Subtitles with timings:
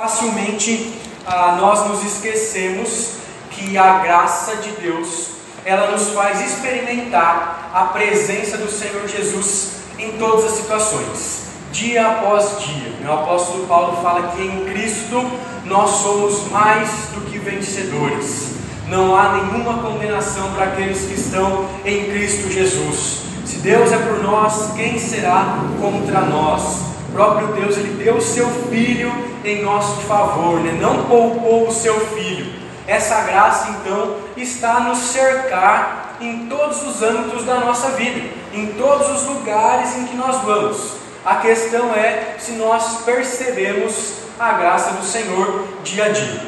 [0.00, 0.92] Facilmente
[1.26, 3.14] ah, nós nos esquecemos
[3.50, 5.30] que a graça de Deus
[5.64, 11.42] ela nos faz experimentar a presença do Senhor Jesus em todas as situações,
[11.72, 12.92] dia após dia.
[13.08, 15.20] O apóstolo Paulo fala que em Cristo
[15.64, 18.52] nós somos mais do que vencedores.
[18.86, 23.22] Não há nenhuma condenação para aqueles que estão em Cristo Jesus.
[23.44, 26.86] Se Deus é por nós, quem será contra nós?
[27.08, 29.12] O próprio Deus, Ele deu o seu Filho
[29.48, 30.78] em nosso favor, né?
[30.80, 32.52] não poupou o seu Filho.
[32.86, 38.20] Essa graça, então, está a nos cercar em todos os âmbitos da nossa vida,
[38.52, 40.94] em todos os lugares em que nós vamos.
[41.24, 46.40] A questão é se nós percebemos a graça do Senhor dia a dia.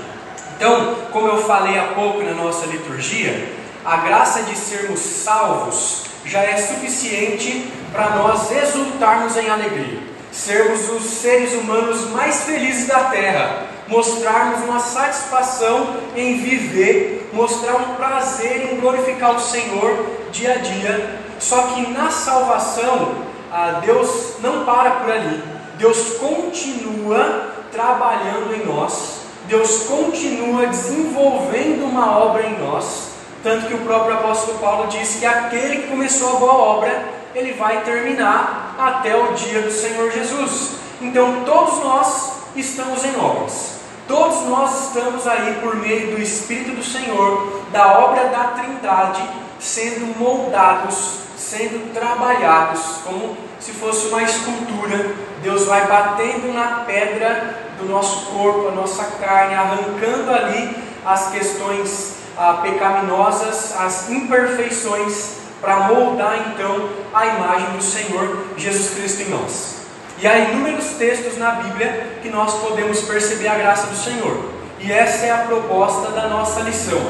[0.57, 3.53] Então, como eu falei há pouco na nossa liturgia,
[3.85, 10.01] a graça de sermos salvos já é suficiente para nós exultarmos em alegria,
[10.33, 17.95] sermos os seres humanos mais felizes da terra, mostrarmos uma satisfação em viver, mostrar um
[17.95, 21.21] prazer em glorificar o Senhor dia a dia.
[21.39, 23.15] Só que na salvação,
[23.51, 25.43] ah, Deus não para por ali,
[25.79, 33.11] Deus continua trabalhando em nós, Deus continua desenvolvendo uma obra em nós,
[33.43, 37.53] tanto que o próprio apóstolo Paulo diz que aquele que começou a boa obra, ele
[37.53, 40.73] vai terminar até o dia do Senhor Jesus.
[41.01, 43.81] Então todos nós estamos em obras.
[44.07, 49.23] Todos nós estamos aí por meio do Espírito do Senhor, da obra da Trindade,
[49.61, 55.15] sendo moldados, sendo trabalhados, como se fosse uma escultura.
[55.43, 62.17] Deus vai batendo na pedra do nosso corpo, a nossa carne, arrancando ali as questões
[62.37, 69.81] ah, pecaminosas, as imperfeições, para moldar então a imagem do Senhor Jesus Cristo em nós.
[70.21, 74.51] E há inúmeros textos na Bíblia que nós podemos perceber a graça do Senhor.
[74.79, 77.01] E essa é a proposta da nossa lição.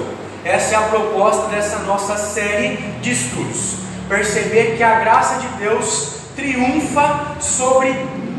[0.45, 3.75] Essa é a proposta dessa nossa série de estudos.
[4.09, 7.93] Perceber que a graça de Deus triunfa sobre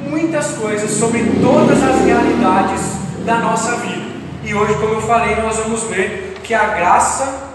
[0.09, 2.81] muitas coisas, sobre todas as realidades
[3.25, 4.11] da nossa vida.
[4.43, 7.50] E hoje, como eu falei, nós vamos ver que a graça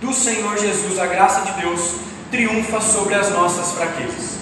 [0.00, 1.96] do Senhor Jesus, a graça de Deus,
[2.30, 4.38] triunfa sobre as nossas fraquezas.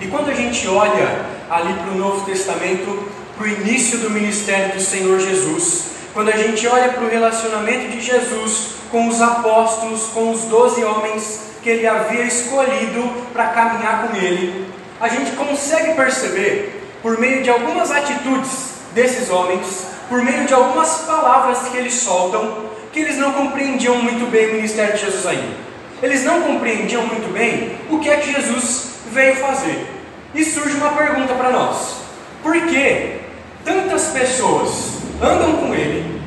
[0.00, 4.74] E quando a gente olha ali para o Novo Testamento, para o início do ministério
[4.74, 10.08] do Senhor Jesus, quando a gente olha para o relacionamento de Jesus com os apóstolos,
[10.14, 14.66] com os doze homens que ele havia escolhido para caminhar com ele,
[15.00, 20.98] a gente consegue perceber, por meio de algumas atitudes desses homens, por meio de algumas
[20.98, 25.56] palavras que eles soltam, que eles não compreendiam muito bem o ministério de Jesus ainda.
[26.02, 29.86] Eles não compreendiam muito bem o que é que Jesus veio fazer.
[30.34, 31.96] E surge uma pergunta para nós:
[32.42, 33.20] por que
[33.64, 36.20] tantas pessoas andam com ele,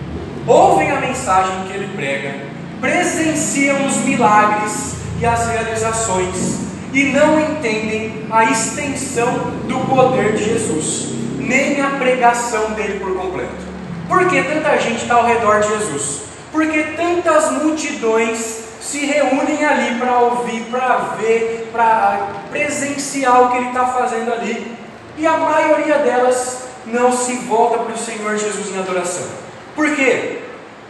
[0.48, 2.36] ouvem a mensagem que ele prega,
[2.80, 9.34] presenciam os milagres e as realizações e não entendem a extensão
[9.68, 13.66] do poder de Jesus, nem a pregação dele por completo?
[14.08, 16.25] Por que tanta gente está ao redor de Jesus?
[16.56, 23.58] Por que tantas multidões se reúnem ali para ouvir, para ver, para presenciar o que
[23.58, 24.74] ele está fazendo ali.
[25.18, 29.28] E a maioria delas não se volta para o Senhor Jesus em adoração.
[29.76, 30.44] Por quê?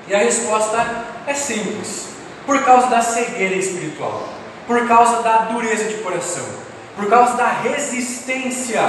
[0.07, 0.85] E a resposta
[1.25, 2.09] é simples:
[2.45, 4.29] por causa da cegueira espiritual,
[4.67, 6.45] por causa da dureza de coração,
[6.95, 8.83] por causa da resistência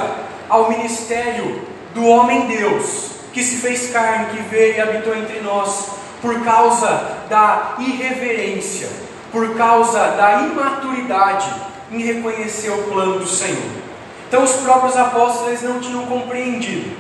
[0.47, 1.63] ao ministério
[1.95, 7.19] do homem Deus, que se fez carne, que veio e habitou entre nós, por causa
[7.31, 8.89] da irreverência,
[9.31, 11.49] por causa da imaturidade
[11.93, 13.71] em reconhecer o plano do Senhor.
[14.27, 16.91] Então os próprios apóstolos eles não tinham compreendido.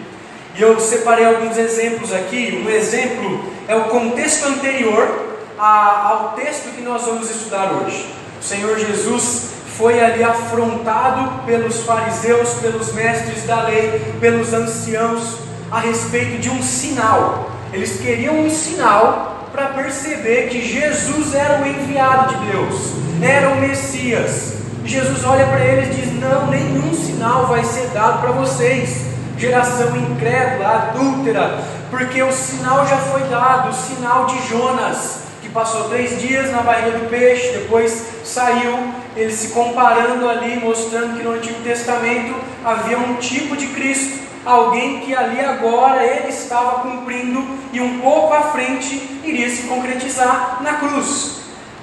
[0.54, 2.64] E eu separei alguns exemplos aqui.
[2.64, 5.26] Um exemplo é o contexto anterior
[5.58, 8.06] ao texto que nós vamos estudar hoje.
[8.40, 15.38] O Senhor Jesus foi ali afrontado pelos fariseus, pelos mestres da lei, pelos anciãos,
[15.70, 17.55] a respeito de um sinal.
[17.76, 23.60] Eles queriam um sinal para perceber que Jesus era o enviado de Deus, era o
[23.60, 24.54] Messias.
[24.82, 29.02] Jesus olha para eles e diz: Não, nenhum sinal vai ser dado para vocês,
[29.36, 31.58] geração incrédula, adúltera,
[31.90, 36.62] porque o sinal já foi dado o sinal de Jonas, que passou três dias na
[36.62, 42.34] barriga do peixe, depois saiu, ele se comparando ali, mostrando que no Antigo Testamento
[42.64, 48.32] havia um tipo de Cristo alguém que ali agora ele estava cumprindo e um pouco
[48.32, 51.40] à frente iria se concretizar na cruz.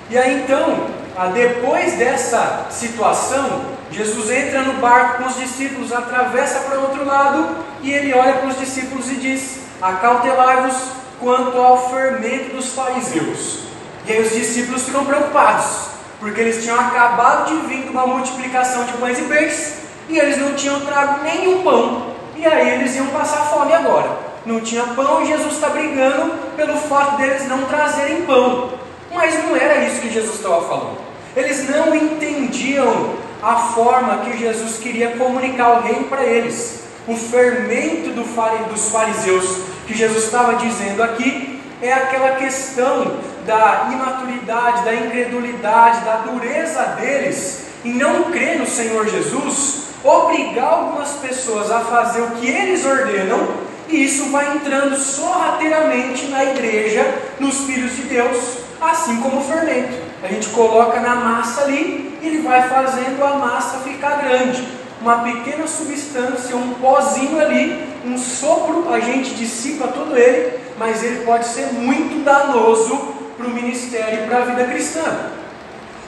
[0.09, 0.87] E aí então,
[1.17, 7.05] ah, depois dessa situação, Jesus entra no barco com os discípulos, atravessa para o outro
[7.05, 10.75] lado e ele olha para os discípulos e diz: acautelai-vos
[11.19, 13.59] quanto ao fermento dos fariseus.
[14.05, 15.87] E aí os discípulos ficam preocupados,
[16.19, 19.75] porque eles tinham acabado de vir com uma multiplicação de pães e peixes,
[20.09, 22.12] e eles não tinham trago nenhum pão,
[22.43, 24.17] e aí eles iam passar fome agora.
[24.45, 28.71] Não tinha pão e Jesus está brigando pelo fato deles não trazerem pão.
[29.13, 30.97] Mas não era isso que Jesus estava falando.
[31.37, 36.83] Eles não entendiam a forma que Jesus queria comunicar o reino para eles.
[37.07, 38.23] O fermento do
[38.69, 46.17] dos fariseus que Jesus estava dizendo aqui é aquela questão da imaturidade, da incredulidade, da
[46.17, 52.85] dureza deles não crer no Senhor Jesus, obrigar algumas pessoas a fazer o que eles
[52.85, 53.47] ordenam,
[53.87, 57.05] e isso vai entrando sorrateiramente na igreja,
[57.39, 58.37] nos filhos de Deus,
[58.81, 59.93] assim como o fermento.
[60.23, 64.67] A gente coloca na massa ali, e ele vai fazendo a massa ficar grande.
[65.01, 71.25] Uma pequena substância, um pozinho ali, um sopro, a gente dissipa todo ele, mas ele
[71.25, 72.95] pode ser muito danoso
[73.37, 75.01] para o ministério e para a vida cristã.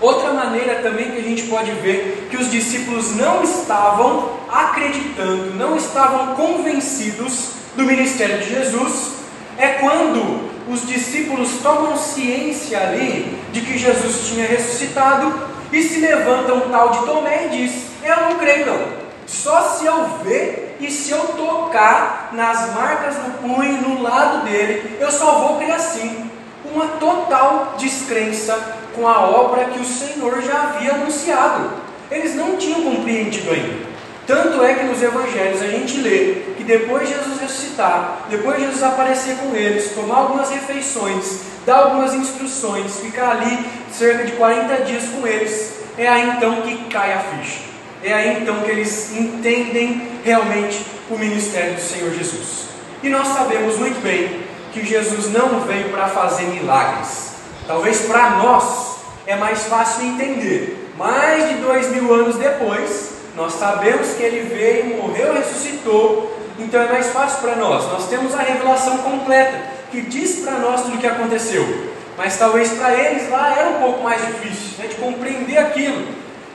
[0.01, 5.75] Outra maneira também que a gente pode ver que os discípulos não estavam acreditando, não
[5.77, 9.13] estavam convencidos do ministério de Jesus,
[9.57, 15.33] é quando os discípulos tomam ciência ali de que Jesus tinha ressuscitado
[15.71, 19.05] e se levanta um tal de Tomé e diz: Eu não creio, não.
[19.25, 24.97] Só se eu ver e se eu tocar nas marcas do punho, no lado dele,
[24.99, 26.29] eu só vou crer assim.
[26.65, 28.57] Uma total descrença
[28.95, 31.69] com a obra que o Senhor já havia anunciado.
[32.09, 33.85] Eles não tinham compreendido ainda.
[34.25, 38.63] Tanto é que nos evangelhos a gente lê que depois de Jesus ressuscitar, depois de
[38.63, 44.83] Jesus aparecer com eles, tomar algumas refeições, dar algumas instruções, ficar ali cerca de 40
[44.83, 47.59] dias com eles, é aí então que cai a ficha.
[48.03, 52.65] É aí então que eles entendem realmente o ministério do Senhor Jesus.
[53.03, 54.41] E nós sabemos muito bem
[54.73, 57.24] que Jesus não veio para fazer milagres.
[57.67, 60.91] Talvez para nós é mais fácil entender.
[60.97, 66.87] Mais de dois mil anos depois, nós sabemos que ele veio, morreu, ressuscitou, então é
[66.87, 67.83] mais fácil para nós.
[67.91, 69.59] Nós temos a revelação completa
[69.91, 71.93] que diz para nós tudo o que aconteceu.
[72.17, 76.07] Mas talvez para eles lá era um pouco mais difícil né, de compreender aquilo.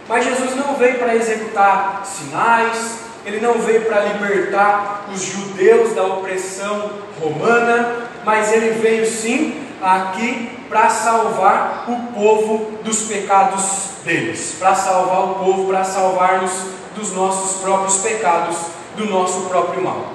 [0.08, 6.04] Mas Jesus não veio para executar sinais, ele não veio para libertar os judeus da
[6.04, 6.90] opressão
[7.20, 13.62] romana, mas ele veio sim aqui para salvar o povo dos pecados
[14.04, 16.52] deles, para salvar o povo, para salvar-nos
[16.94, 18.56] dos nossos próprios pecados,
[18.96, 20.12] do nosso próprio mal.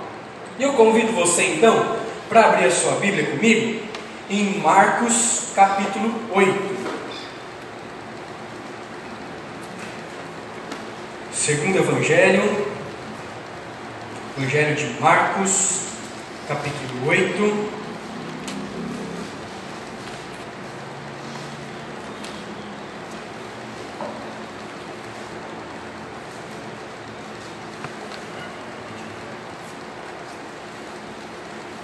[0.57, 1.97] E eu convido você então
[2.29, 3.83] para abrir a sua Bíblia comigo
[4.29, 6.75] em Marcos capítulo 8.
[11.31, 12.67] Segundo Evangelho,
[14.37, 15.83] Evangelho de Marcos,
[16.47, 17.84] capítulo 8.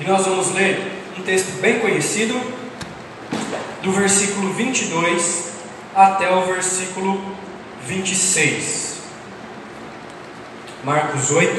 [0.02, 0.82] E nós vamos ler
[1.16, 2.34] um texto bem conhecido,
[3.84, 5.52] do versículo 22
[5.94, 7.22] até o versículo
[7.86, 8.96] 26.
[10.84, 11.54] Marcos 8,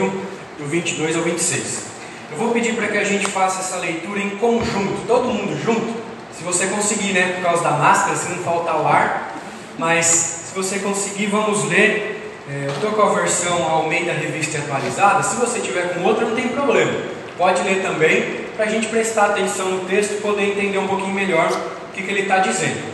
[0.59, 1.85] do 22 ao 26.
[2.33, 6.03] Eu vou pedir para que a gente faça essa leitura em conjunto, todo mundo junto.
[6.37, 9.37] Se você conseguir, né, por causa da máscara, se não faltar o ar.
[9.79, 12.33] Mas se você conseguir, vamos ler.
[12.51, 15.23] É, eu estou com a versão Almeida Revista Atualizada.
[15.23, 17.12] Se você tiver com outra, não tem problema.
[17.37, 21.15] Pode ler também, para a gente prestar atenção no texto e poder entender um pouquinho
[21.15, 22.93] melhor o que, que ele está dizendo.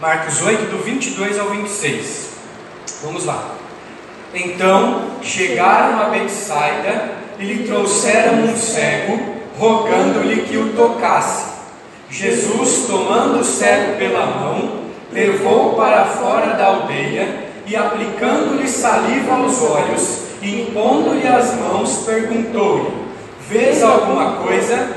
[0.00, 2.30] Marcos 8, do 22 ao 26.
[3.02, 3.54] Vamos lá.
[4.34, 9.18] Então chegaram a Betsaida e lhe trouxeram um cego,
[9.58, 11.50] rogando-lhe que o tocasse.
[12.10, 14.80] Jesus, tomando o cego pela mão,
[15.12, 23.09] levou-o para fora da aldeia e, aplicando-lhe saliva aos olhos e impondo-lhe as mãos, perguntou-lhe:
[23.50, 24.88] Vês alguma coisa?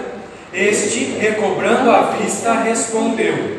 [0.54, 3.58] Este, recobrando a vista, respondeu: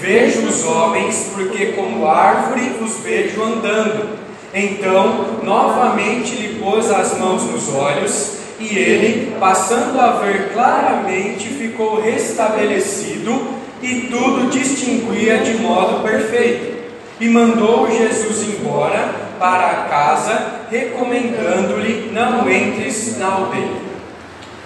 [0.00, 4.18] Vejo os homens, porque como árvore os vejo andando.
[4.52, 12.00] Então, novamente lhe pôs as mãos nos olhos, e ele, passando a ver claramente, ficou
[12.00, 13.46] restabelecido
[13.80, 16.82] e tudo distinguia de modo perfeito.
[17.20, 19.08] E mandou Jesus embora
[19.38, 23.81] para casa, recomendando-lhe: Não entres na aldeia.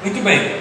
[0.03, 0.61] Muito bem.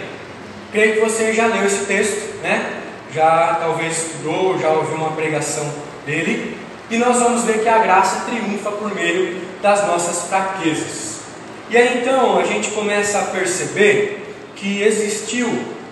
[0.71, 2.81] Creio que você já leu esse texto, né?
[3.13, 5.69] Já talvez estudou, já ouviu uma pregação
[6.05, 6.57] dele.
[6.89, 11.21] E nós vamos ver que a graça triunfa por meio das nossas fraquezas.
[11.69, 15.47] E aí então a gente começa a perceber que existiu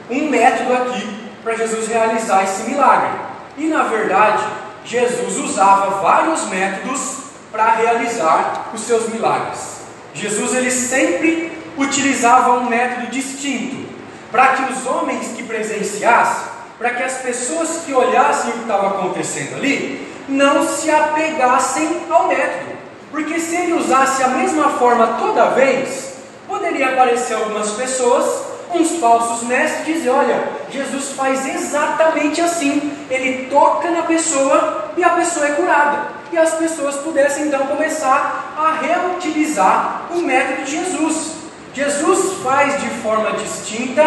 [0.09, 1.07] um método aqui
[1.43, 3.19] para Jesus realizar esse milagre.
[3.57, 4.43] E na verdade,
[4.85, 9.81] Jesus usava vários métodos para realizar os seus milagres.
[10.13, 13.87] Jesus ele sempre utilizava um método distinto
[14.31, 18.87] para que os homens que presenciassem, para que as pessoas que olhassem o que estava
[18.87, 22.73] acontecendo ali, não se apegassem ao método.
[23.11, 26.13] Porque se ele usasse a mesma forma toda vez,
[26.47, 32.91] poderia aparecer algumas pessoas, uns falsos mestres, dizer: olha, Jesus faz exatamente assim.
[33.09, 38.55] Ele toca na pessoa e a pessoa é curada e as pessoas pudessem então começar
[38.57, 41.42] a reutilizar o método de Jesus.
[41.73, 44.03] Jesus faz de forma distinta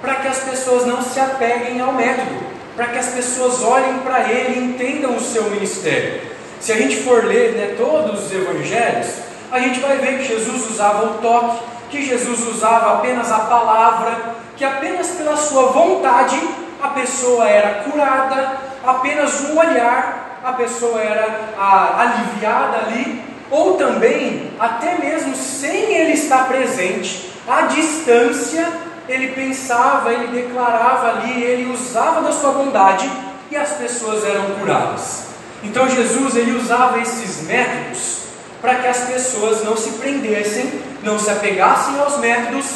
[0.00, 2.44] para que as pessoas não se apeguem ao método,
[2.76, 6.20] para que as pessoas olhem para ele e entendam o seu ministério.
[6.60, 9.08] Se a gente for ler né, todos os evangelhos,
[9.50, 14.34] a gente vai ver que Jesus usava o toque, que Jesus usava apenas a palavra,
[14.56, 16.40] que apenas pela sua vontade
[16.82, 24.50] a pessoa era curada, apenas um olhar a pessoa era a, aliviada ali, ou também,
[24.58, 28.66] até mesmo sem ele estar presente, à distância,
[29.08, 33.08] ele pensava, ele declarava ali, ele usava da sua bondade
[33.52, 35.26] e as pessoas eram curadas.
[35.62, 38.24] Então Jesus ele usava esses métodos
[38.60, 42.66] para que as pessoas não se prendessem, não se apegassem aos métodos,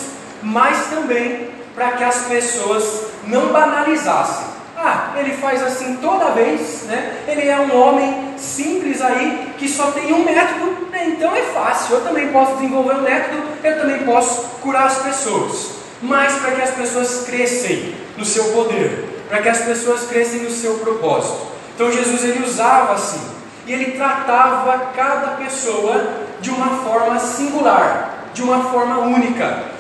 [0.41, 4.47] mas também para que as pessoas não banalizassem.
[4.81, 7.25] Ah, ele faz assim toda vez, né?
[7.27, 11.07] Ele é um homem simples aí que só tem um método, né?
[11.09, 11.97] então é fácil.
[11.97, 15.71] Eu também posso desenvolver um método, eu também posso curar as pessoas.
[16.01, 20.51] Mas para que as pessoas crescem no seu poder, para que as pessoas crescem no
[20.51, 21.49] seu propósito.
[21.75, 23.21] Então Jesus ele usava assim,
[23.67, 26.07] e ele tratava cada pessoa
[26.41, 29.77] de uma forma singular, de uma forma única.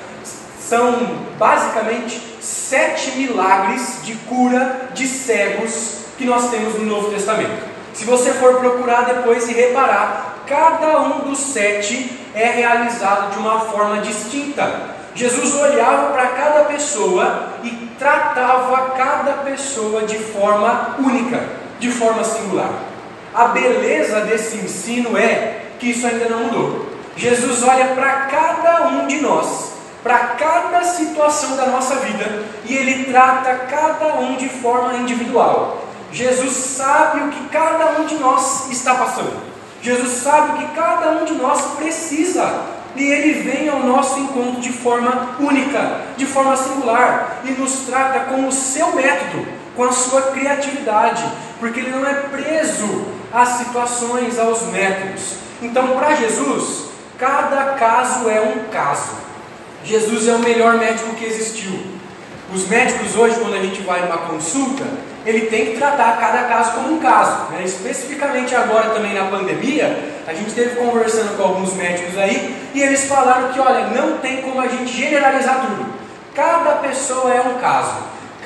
[0.68, 0.98] São
[1.38, 7.64] basicamente sete milagres de cura de cegos que nós temos no Novo Testamento.
[7.94, 13.60] Se você for procurar depois e reparar, cada um dos sete é realizado de uma
[13.60, 14.90] forma distinta.
[15.14, 21.48] Jesus olhava para cada pessoa e tratava cada pessoa de forma única,
[21.80, 22.74] de forma singular.
[23.34, 26.90] A beleza desse ensino é que isso ainda não mudou.
[27.16, 29.77] Jesus olha para cada um de nós
[30.08, 35.84] para cada situação da nossa vida e ele trata cada um de forma individual.
[36.10, 39.36] Jesus sabe o que cada um de nós está passando.
[39.82, 42.62] Jesus sabe o que cada um de nós precisa.
[42.96, 48.20] E ele vem ao nosso encontro de forma única, de forma singular, e nos trata
[48.20, 49.46] com o seu método,
[49.76, 51.22] com a sua criatividade,
[51.60, 55.34] porque ele não é preso às situações, aos métodos.
[55.60, 56.86] Então, para Jesus,
[57.18, 59.27] cada caso é um caso.
[59.84, 61.72] Jesus é o melhor médico que existiu.
[62.54, 64.84] Os médicos hoje, quando a gente vai numa consulta,
[65.26, 67.50] ele tem que tratar cada caso como um caso.
[67.52, 67.62] Né?
[67.64, 73.04] Especificamente agora também na pandemia, a gente esteve conversando com alguns médicos aí e eles
[73.04, 75.86] falaram que, olha, não tem como a gente generalizar tudo.
[76.34, 77.96] Cada pessoa é um caso.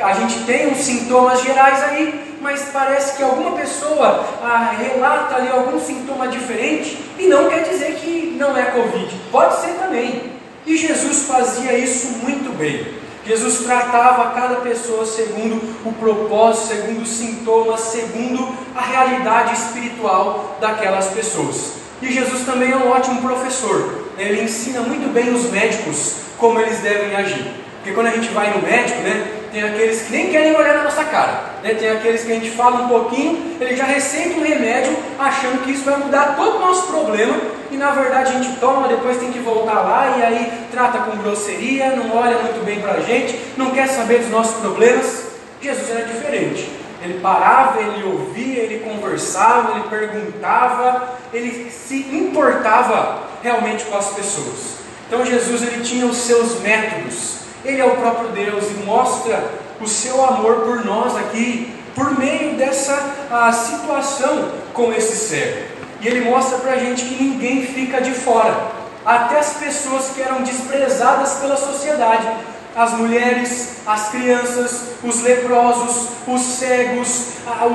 [0.00, 5.48] A gente tem uns sintomas gerais aí, mas parece que alguma pessoa ah, relata ali
[5.48, 9.14] algum sintoma diferente e não quer dizer que não é Covid.
[9.30, 10.32] Pode ser também.
[10.66, 13.02] E Jesus fazia isso muito bem.
[13.24, 21.06] Jesus tratava cada pessoa segundo o propósito, segundo os sintomas, segundo a realidade espiritual daquelas
[21.08, 21.74] pessoas.
[22.00, 24.06] E Jesus também é um ótimo professor.
[24.18, 27.46] Ele ensina muito bem os médicos como eles devem agir.
[27.76, 30.84] Porque quando a gente vai no médico, né, tem aqueles que nem querem olhar na
[30.84, 31.51] nossa cara.
[31.62, 31.74] Né?
[31.74, 35.70] Tem aqueles que a gente fala um pouquinho, ele já receita um remédio achando que
[35.70, 37.36] isso vai mudar todo o nosso problema
[37.70, 41.16] e na verdade a gente toma, depois tem que voltar lá e aí trata com
[41.18, 45.26] grosseria, não olha muito bem para a gente, não quer saber dos nossos problemas.
[45.60, 46.68] Jesus era diferente.
[47.02, 54.76] Ele parava, ele ouvia, ele conversava, ele perguntava, ele se importava realmente com as pessoas.
[55.08, 57.41] Então Jesus ele tinha os seus métodos.
[57.64, 59.42] Ele é o próprio Deus e mostra
[59.80, 65.66] o seu amor por nós aqui, por meio dessa a, situação com esse cego.
[66.00, 68.72] E ele mostra para a gente que ninguém fica de fora,
[69.04, 72.28] até as pessoas que eram desprezadas pela sociedade.
[72.74, 77.26] As mulheres, as crianças, os leprosos, os cegos,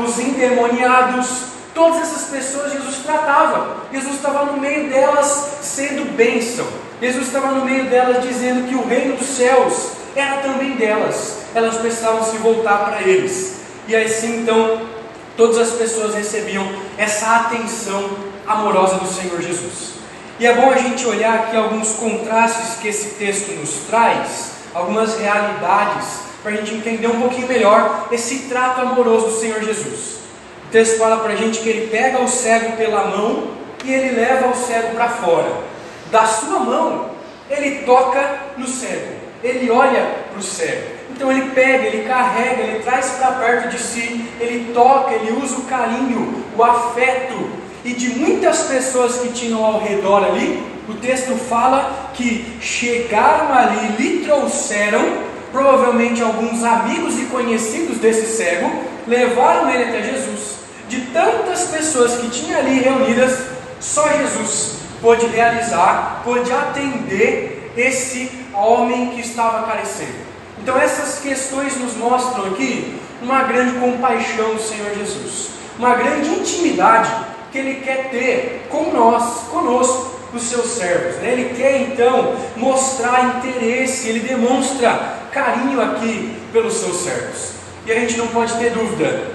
[0.04, 3.78] os endemoniados, todas essas pessoas Jesus tratava.
[3.94, 6.66] Jesus estava no meio delas sendo bênção.
[7.02, 11.44] Jesus estava no meio delas dizendo que o reino dos céus era também delas.
[11.54, 13.62] Elas precisavam se voltar para eles.
[13.88, 14.82] E assim então
[15.36, 18.10] todas as pessoas recebiam essa atenção
[18.48, 19.98] amorosa do Senhor Jesus.
[20.40, 25.20] E é bom a gente olhar aqui alguns contrastes que esse texto nos traz, algumas
[25.20, 30.18] realidades, para a gente entender um pouquinho melhor esse trato amoroso do Senhor Jesus.
[30.68, 33.52] O texto fala para a gente que ele pega o cego pela mão
[33.84, 35.77] e ele leva o cego para fora.
[36.12, 37.10] Da sua mão,
[37.50, 40.98] ele toca no cego, ele olha para o cego.
[41.12, 45.56] Então ele pega, ele carrega, ele traz para perto de si, ele toca, ele usa
[45.58, 47.50] o carinho, o afeto.
[47.84, 53.96] E de muitas pessoas que tinham ao redor ali, o texto fala que chegaram ali,
[53.98, 58.70] lhe trouxeram, provavelmente alguns amigos e conhecidos desse cego,
[59.08, 60.58] levaram ele até Jesus.
[60.88, 63.40] De tantas pessoas que tinha ali reunidas,
[63.80, 70.28] só Jesus pôde realizar, pôde atender esse homem que estava carecendo.
[70.60, 77.10] Então essas questões nos mostram aqui uma grande compaixão do Senhor Jesus, uma grande intimidade
[77.52, 81.18] que Ele quer ter com nós, conosco, os seus servos.
[81.18, 81.32] Né?
[81.32, 87.52] Ele quer então mostrar interesse, Ele demonstra carinho aqui pelos seus servos.
[87.86, 89.32] E a gente não pode ter dúvida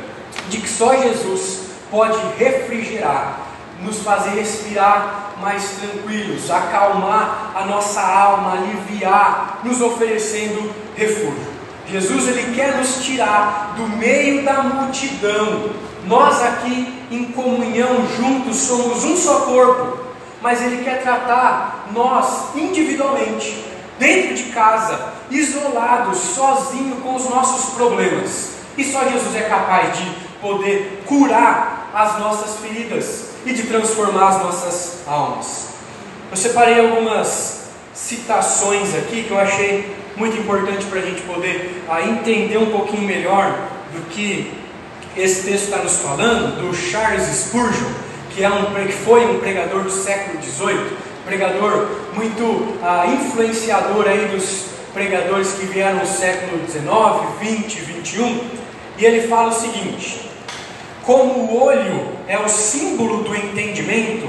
[0.49, 3.52] de que só Jesus pode refrigerar,
[3.83, 11.53] nos fazer respirar mais tranquilos, acalmar a nossa alma, aliviar, nos oferecendo refúgio.
[11.87, 15.71] Jesus ele quer nos tirar do meio da multidão.
[16.07, 19.99] Nós aqui em comunhão juntos somos um só corpo,
[20.41, 23.65] mas ele quer tratar nós individualmente,
[23.99, 28.53] dentro de casa, isolados, sozinho com os nossos problemas.
[28.77, 30.11] E só Jesus é capaz de
[30.41, 35.69] poder curar as nossas feridas e de transformar as nossas almas.
[36.31, 37.63] Eu separei algumas
[37.95, 43.03] citações aqui que eu achei muito importante para a gente poder ah, entender um pouquinho
[43.03, 44.53] melhor do que
[45.17, 47.91] esse texto está nos falando, do Charles Spurgeon,
[48.31, 54.29] que, é um, que foi um pregador do século XVIII, pregador muito ah, influenciador aí
[54.29, 58.41] dos pregadores que vieram no século XIX, XX, XXI,
[58.99, 60.31] e ele fala o seguinte:
[61.03, 64.29] como o olho é o símbolo do entendimento,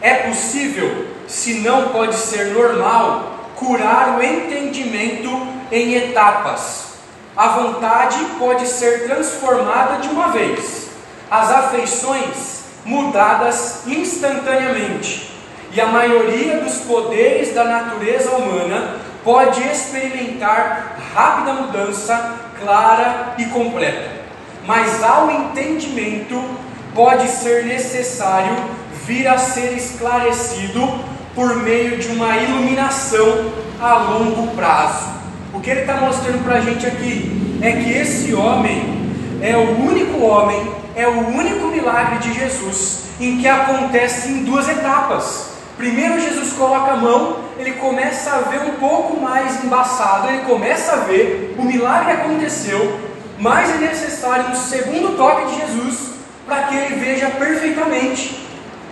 [0.00, 5.30] é possível, se não pode ser normal, curar o entendimento
[5.70, 6.94] em etapas.
[7.36, 10.90] A vontade pode ser transformada de uma vez,
[11.30, 15.30] as afeições mudadas instantaneamente,
[15.72, 24.10] e a maioria dos poderes da natureza humana pode experimentar rápida mudança clara e completa.
[24.66, 26.42] Mas ao entendimento
[26.94, 28.54] pode ser necessário
[29.06, 31.00] vir a ser esclarecido
[31.34, 35.10] por meio de uma iluminação a longo prazo.
[35.52, 39.80] O que ele está mostrando para a gente aqui é que esse homem é o
[39.80, 45.52] único homem, é o único milagre de Jesus em que acontece em duas etapas.
[45.76, 50.92] Primeiro Jesus coloca a mão, ele começa a ver um pouco mais embaçado, ele começa
[50.92, 53.00] a ver, o milagre aconteceu,
[53.38, 56.11] mas é necessário um segundo toque de Jesus
[56.52, 58.38] para que ele veja perfeitamente.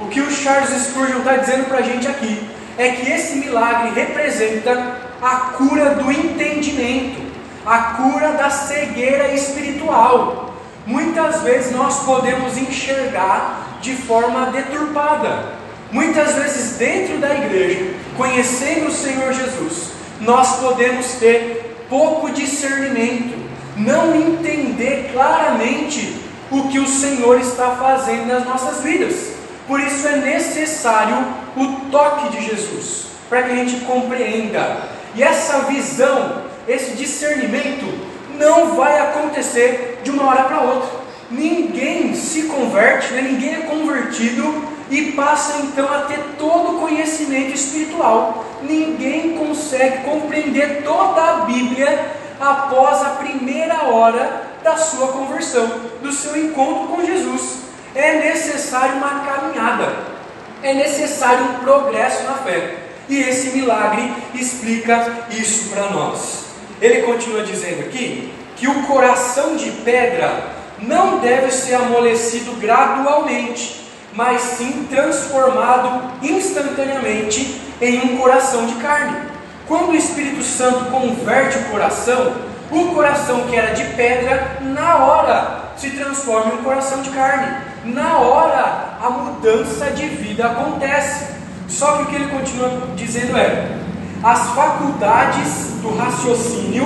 [0.00, 2.42] O que o Charles Spurgeon está dizendo para a gente aqui
[2.78, 7.20] é que esse milagre representa a cura do entendimento,
[7.66, 10.54] a cura da cegueira espiritual.
[10.86, 15.60] Muitas vezes nós podemos enxergar de forma deturpada.
[15.92, 19.90] Muitas vezes, dentro da igreja, conhecendo o Senhor Jesus,
[20.22, 23.36] nós podemos ter pouco discernimento,
[23.76, 26.19] não entender claramente
[26.50, 29.34] o que o Senhor está fazendo nas nossas vidas.
[29.66, 31.16] Por isso é necessário
[31.56, 34.88] o toque de Jesus, para que a gente compreenda.
[35.14, 37.86] E essa visão, esse discernimento,
[38.36, 41.00] não vai acontecer de uma hora para outra.
[41.30, 43.22] Ninguém se converte, né?
[43.22, 48.44] ninguém é convertido e passa então a ter todo o conhecimento espiritual.
[48.62, 52.10] Ninguém consegue compreender toda a Bíblia
[52.40, 55.68] após a primeira hora da sua conversão,
[56.02, 57.60] do seu encontro com Jesus
[57.94, 59.92] é necessário uma caminhada,
[60.62, 62.76] é necessário um progresso na fé.
[63.08, 66.44] E esse milagre explica isso para nós.
[66.80, 70.44] Ele continua dizendo aqui que o coração de pedra
[70.78, 79.28] não deve ser amolecido gradualmente, mas sim transformado instantaneamente em um coração de carne.
[79.66, 82.32] Quando o Espírito Santo converte o coração,
[82.70, 87.70] o coração que era de pedra, na hora se transforma em um coração de carne
[87.84, 91.34] na hora a mudança de vida acontece.
[91.68, 93.78] Só que o que ele continua dizendo é:
[94.22, 96.84] as faculdades do raciocínio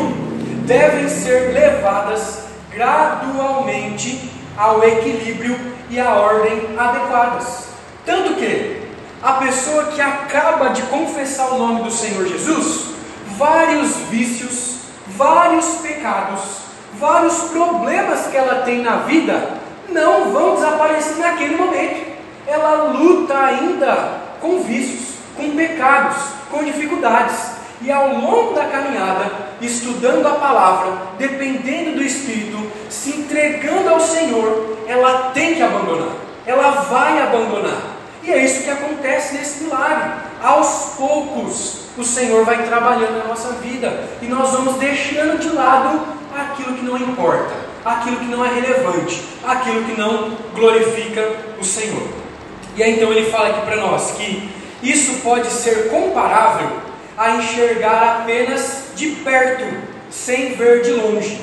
[0.67, 5.59] devem ser levadas gradualmente ao equilíbrio
[5.91, 7.69] e à ordem adequadas.
[8.07, 8.83] Tanto que
[9.23, 12.95] a pessoa que acaba de confessar o nome do Senhor Jesus,
[13.37, 16.41] vários vícios, vários pecados,
[16.95, 22.15] vários problemas que ela tem na vida não vão desaparecer naquele momento.
[22.47, 26.17] Ela luta ainda com vícios, com pecados,
[26.51, 27.55] com dificuldades.
[27.81, 34.79] E ao longo da caminhada, estudando a palavra, dependendo do Espírito, se entregando ao Senhor,
[34.87, 36.15] ela tem que abandonar.
[36.47, 37.95] Ela vai abandonar.
[38.23, 40.13] E é isso que acontece nesse milagre.
[40.43, 46.01] Aos poucos, o Senhor vai trabalhando na nossa vida e nós vamos deixando de lado
[46.35, 47.55] aquilo que não importa,
[47.85, 52.09] aquilo que não é relevante, aquilo que não glorifica o Senhor.
[52.77, 54.51] E aí então ele fala aqui para nós que
[54.83, 56.69] isso pode ser comparável
[57.17, 59.65] a enxergar apenas de perto,
[60.11, 61.41] sem ver de longe.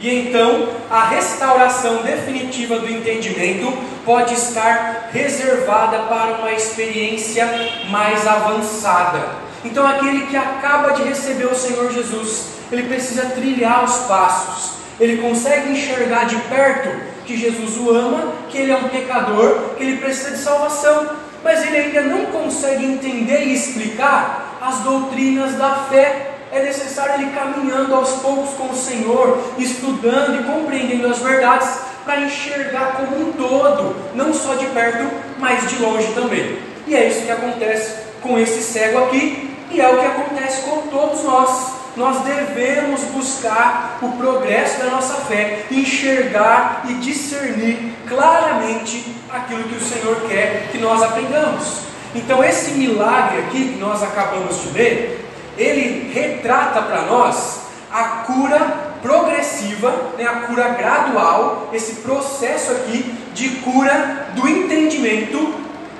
[0.00, 3.72] E então a restauração definitiva do entendimento
[4.04, 7.46] pode estar reservada para uma experiência
[7.88, 9.51] mais avançada.
[9.64, 14.72] Então aquele que acaba de receber o Senhor Jesus, ele precisa trilhar os passos.
[14.98, 16.90] Ele consegue enxergar de perto
[17.24, 21.10] que Jesus o ama, que ele é um pecador, que ele precisa de salvação,
[21.42, 27.32] mas ele ainda não consegue entender e explicar as doutrinas da fé é necessário ele
[27.32, 33.32] caminhando aos poucos com o Senhor, estudando e compreendendo as verdades para enxergar como um
[33.32, 36.58] todo, não só de perto, mas de longe também.
[36.86, 40.82] E é isso que acontece com esse cego aqui, e é o que acontece com
[40.88, 41.72] todos nós.
[41.96, 49.80] Nós devemos buscar o progresso da nossa fé, enxergar e discernir claramente aquilo que o
[49.80, 51.82] Senhor quer que nós aprendamos.
[52.14, 58.92] Então, esse milagre aqui que nós acabamos de ler, ele retrata para nós a cura
[59.02, 65.54] progressiva, né, a cura gradual, esse processo aqui de cura do entendimento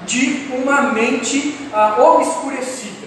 [0.06, 3.01] de uma mente ah, obscurecida.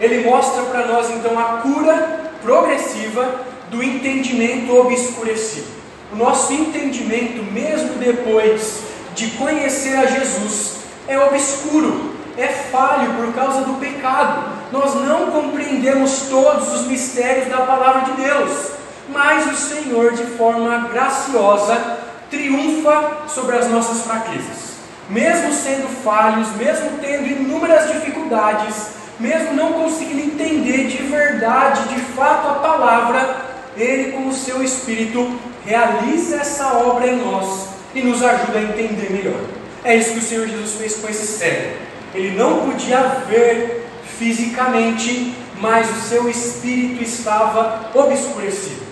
[0.00, 5.66] Ele mostra para nós então a cura progressiva do entendimento obscurecido.
[6.12, 8.80] O nosso entendimento, mesmo depois
[9.14, 16.22] de conhecer a Jesus, é obscuro, é falho por causa do pecado nós não compreendemos
[16.28, 18.72] todos os mistérios da palavra de Deus,
[19.08, 21.98] mas o Senhor, de forma graciosa,
[22.30, 24.76] triunfa sobre as nossas fraquezas.
[25.08, 28.74] Mesmo sendo falhos, mesmo tendo inúmeras dificuldades,
[29.18, 33.36] mesmo não conseguindo entender de verdade, de fato, a palavra,
[33.76, 39.10] Ele, com o seu Espírito, realiza essa obra em nós e nos ajuda a entender
[39.10, 39.40] melhor.
[39.84, 41.76] É isso que o Senhor Jesus fez com esse cego.
[42.14, 43.86] Ele não podia ver
[44.18, 48.86] fisicamente, mas o seu espírito estava obscurecido.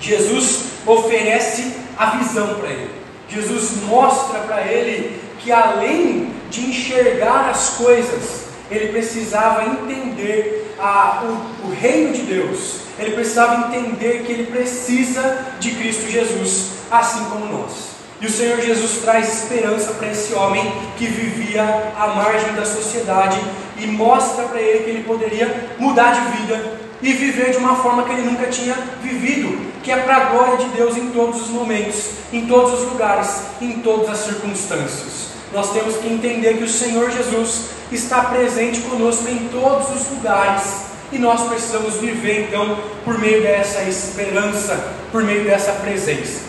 [0.00, 2.90] Jesus oferece a visão para ele.
[3.28, 11.68] Jesus mostra para ele que além de enxergar as coisas, ele precisava entender a, o,
[11.68, 12.80] o reino de Deus.
[12.98, 17.96] Ele precisava entender que ele precisa de Cristo Jesus, assim como nós.
[18.20, 21.62] E o Senhor Jesus traz esperança para esse homem que vivia
[21.98, 23.38] à margem da sociedade
[23.78, 28.04] e mostra para ele que ele poderia mudar de vida e viver de uma forma
[28.04, 31.48] que ele nunca tinha vivido, que é para a glória de Deus em todos os
[31.50, 35.25] momentos, em todos os lugares, em todas as circunstâncias.
[35.52, 40.86] Nós temos que entender que o Senhor Jesus está presente conosco em todos os lugares
[41.12, 46.40] e nós precisamos viver então por meio dessa esperança, por meio dessa presença.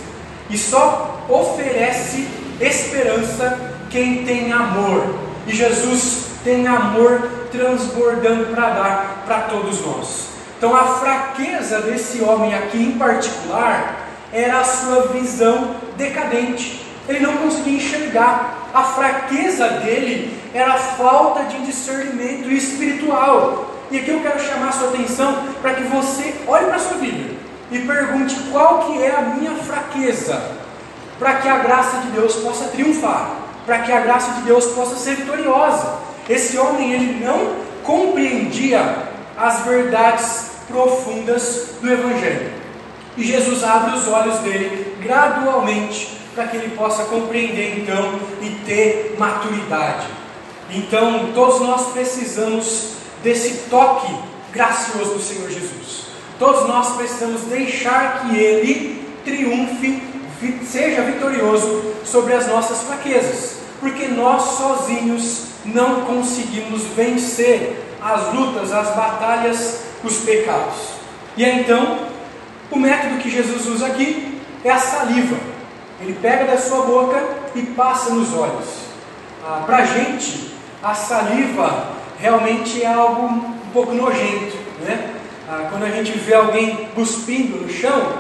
[0.50, 2.28] E só oferece
[2.60, 5.04] esperança quem tem amor.
[5.46, 10.28] E Jesus tem amor transbordando para dar para todos nós.
[10.58, 16.86] Então a fraqueza desse homem aqui em particular era a sua visão decadente.
[17.08, 18.67] Ele não conseguia enxergar.
[18.78, 23.74] A fraqueza dele era a falta de discernimento espiritual.
[23.90, 26.98] E aqui eu quero chamar a sua atenção para que você olhe para a sua
[26.98, 27.34] vida
[27.72, 30.52] e pergunte qual que é a minha fraqueza,
[31.18, 33.32] para que a graça de Deus possa triunfar,
[33.66, 35.96] para que a graça de Deus possa ser vitoriosa.
[36.30, 42.52] Esse homem ele não compreendia as verdades profundas do Evangelho.
[43.18, 49.16] E Jesus abre os olhos dele gradualmente para que ele possa compreender então e ter
[49.18, 50.06] maturidade.
[50.70, 52.92] Então, todos nós precisamos
[53.24, 54.16] desse toque
[54.54, 56.06] gracioso do Senhor Jesus.
[56.38, 60.04] Todos nós precisamos deixar que Ele triunfe,
[60.64, 68.96] seja vitorioso sobre as nossas fraquezas, porque nós sozinhos não conseguimos vencer as lutas, as
[68.96, 70.76] batalhas, os pecados.
[71.36, 71.98] E então,
[72.70, 75.57] o método que Jesus usa aqui é a saliva.
[76.00, 77.24] Ele pega da sua boca
[77.56, 78.88] e passa nos olhos.
[79.46, 85.14] Ah, Para a gente, a saliva realmente é algo um pouco nojento, né?
[85.50, 88.14] ah, quando a gente vê alguém cuspindo no chão,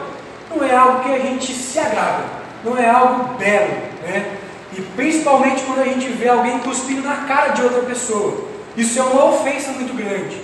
[0.49, 2.23] não é algo que a gente se agrada,
[2.63, 4.37] não é algo belo, né?
[4.77, 8.45] E principalmente quando a gente vê alguém cuspindo na cara de outra pessoa.
[8.75, 10.41] Isso é uma ofensa muito grande.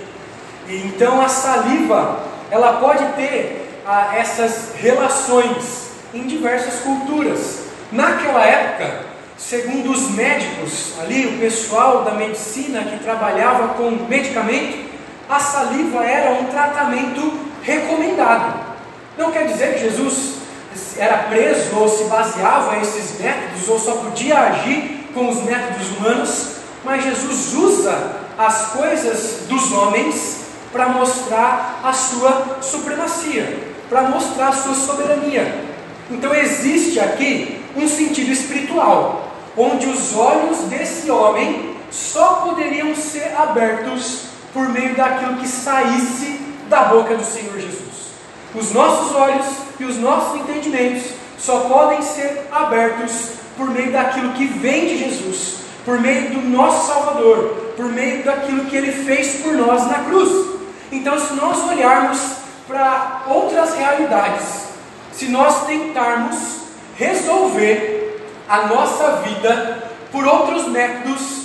[0.68, 2.20] E então a saliva,
[2.50, 5.83] ela pode ter ah, essas relações
[6.14, 7.64] em diversas culturas.
[7.90, 9.00] Naquela época,
[9.36, 14.90] segundo os médicos ali, o pessoal da medicina que trabalhava com medicamento,
[15.28, 18.60] a saliva era um tratamento recomendado.
[19.18, 20.34] Não quer dizer que Jesus
[20.96, 25.96] era preso ou se baseava em esses métodos ou só podia agir com os métodos
[25.96, 26.48] humanos,
[26.84, 34.52] mas Jesus usa as coisas dos homens para mostrar a sua supremacia, para mostrar a
[34.52, 35.63] sua soberania.
[36.10, 44.26] Então existe aqui um sentido espiritual, onde os olhos desse homem só poderiam ser abertos
[44.52, 48.12] por meio daquilo que saísse da boca do Senhor Jesus.
[48.54, 49.46] Os nossos olhos
[49.80, 55.56] e os nossos entendimentos só podem ser abertos por meio daquilo que vem de Jesus,
[55.84, 60.54] por meio do nosso Salvador, por meio daquilo que ele fez por nós na cruz.
[60.92, 62.18] Então, se nós olharmos
[62.66, 64.73] para outras realidades,
[65.16, 66.36] se nós tentarmos
[66.96, 71.44] resolver a nossa vida por outros métodos,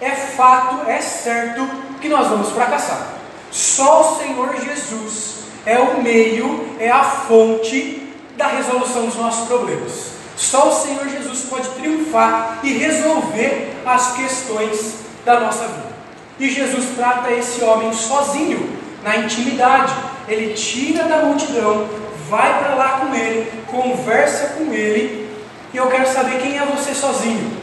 [0.00, 1.68] é fato, é certo
[2.00, 3.14] que nós vamos fracassar.
[3.50, 5.34] Só o Senhor Jesus
[5.66, 10.10] é o meio, é a fonte da resolução dos nossos problemas.
[10.36, 15.90] Só o Senhor Jesus pode triunfar e resolver as questões da nossa vida.
[16.38, 19.92] E Jesus trata esse homem sozinho, na intimidade.
[20.26, 21.86] Ele tira da multidão,
[22.30, 25.28] vai para lá com ele, conversa com ele.
[25.74, 27.58] E eu quero saber quem é você sozinho.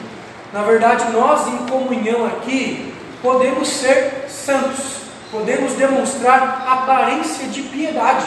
[0.53, 4.97] Na verdade, nós em comunhão aqui podemos ser santos,
[5.31, 8.25] podemos demonstrar aparência de piedade.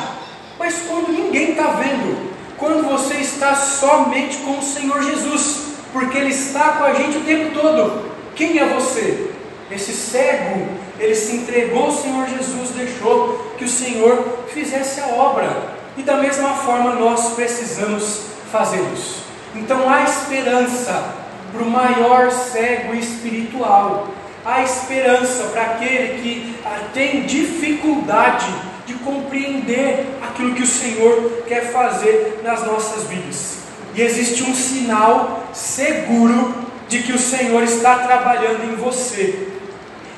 [0.58, 6.30] Mas quando ninguém está vendo, quando você está somente com o Senhor Jesus, porque Ele
[6.30, 9.30] está com a gente o tempo todo, quem é você?
[9.70, 15.79] Esse cego, ele se entregou ao Senhor Jesus, deixou que o Senhor fizesse a obra.
[15.96, 19.20] E da mesma forma nós precisamos fazê-los.
[19.54, 21.14] Então há esperança
[21.52, 24.08] para o maior cego espiritual.
[24.44, 28.46] Há esperança para aquele que ah, tem dificuldade
[28.86, 33.58] de compreender aquilo que o Senhor quer fazer nas nossas vidas.
[33.94, 36.54] E existe um sinal seguro
[36.88, 39.48] de que o Senhor está trabalhando em você.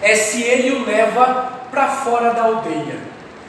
[0.00, 2.98] É se ele o leva para fora da aldeia.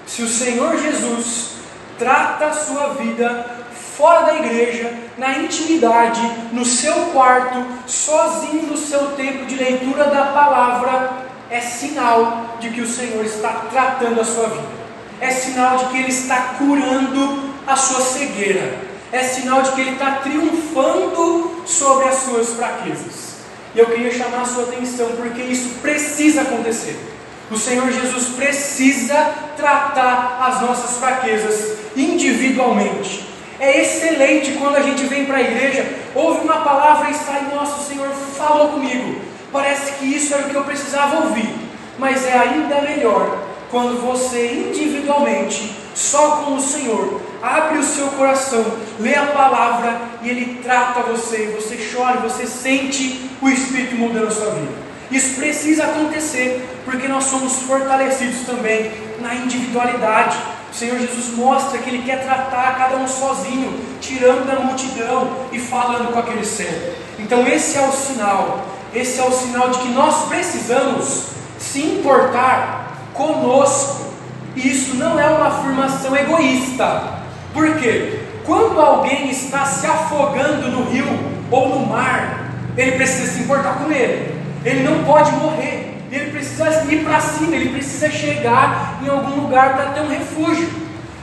[0.06, 1.53] Se o Senhor Jesus
[1.98, 3.64] trata a sua vida
[3.98, 10.28] fora da igreja, na intimidade, no seu quarto, sozinho no seu tempo de leitura da
[10.28, 14.84] palavra, é sinal de que o Senhor está tratando a sua vida.
[15.22, 18.80] É sinal de que Ele está curando a sua cegueira.
[19.12, 23.34] É sinal de que Ele está triunfando sobre as suas fraquezas.
[23.76, 27.13] E eu queria chamar a sua atenção porque isso precisa acontecer.
[27.52, 33.28] O Senhor Jesus precisa tratar as nossas fraquezas individualmente.
[33.60, 37.82] É excelente quando a gente vem para a igreja, ouve uma palavra e sai, nossa,
[37.82, 39.22] o Senhor falou comigo.
[39.52, 41.54] Parece que isso era o que eu precisava ouvir.
[41.98, 43.38] Mas é ainda melhor
[43.70, 48.66] quando você individualmente, só com o Senhor, abre o seu coração,
[49.00, 54.32] lê a palavra e Ele trata você, você chora, você sente o Espírito mudando a
[54.32, 54.72] sua vida.
[55.12, 60.38] Isso precisa acontecer, porque nós somos fortalecidos também na individualidade.
[60.72, 65.60] O Senhor Jesus mostra que Ele quer tratar cada um sozinho, tirando da multidão e
[65.60, 66.94] falando com aquele cego.
[67.20, 71.28] Então, esse é o sinal, esse é o sinal de que nós precisamos
[71.60, 74.14] se importar conosco.
[74.56, 77.22] E isso não é uma afirmação egoísta.
[77.54, 78.20] Por quê?
[78.46, 81.08] Quando alguém está se afogando no rio
[81.50, 84.36] ou no mar, ele precisa se importar com ele.
[84.66, 89.74] Ele não pode morrer ele precisa ir para cima, ele precisa chegar em algum lugar
[89.76, 90.70] para ter um refúgio.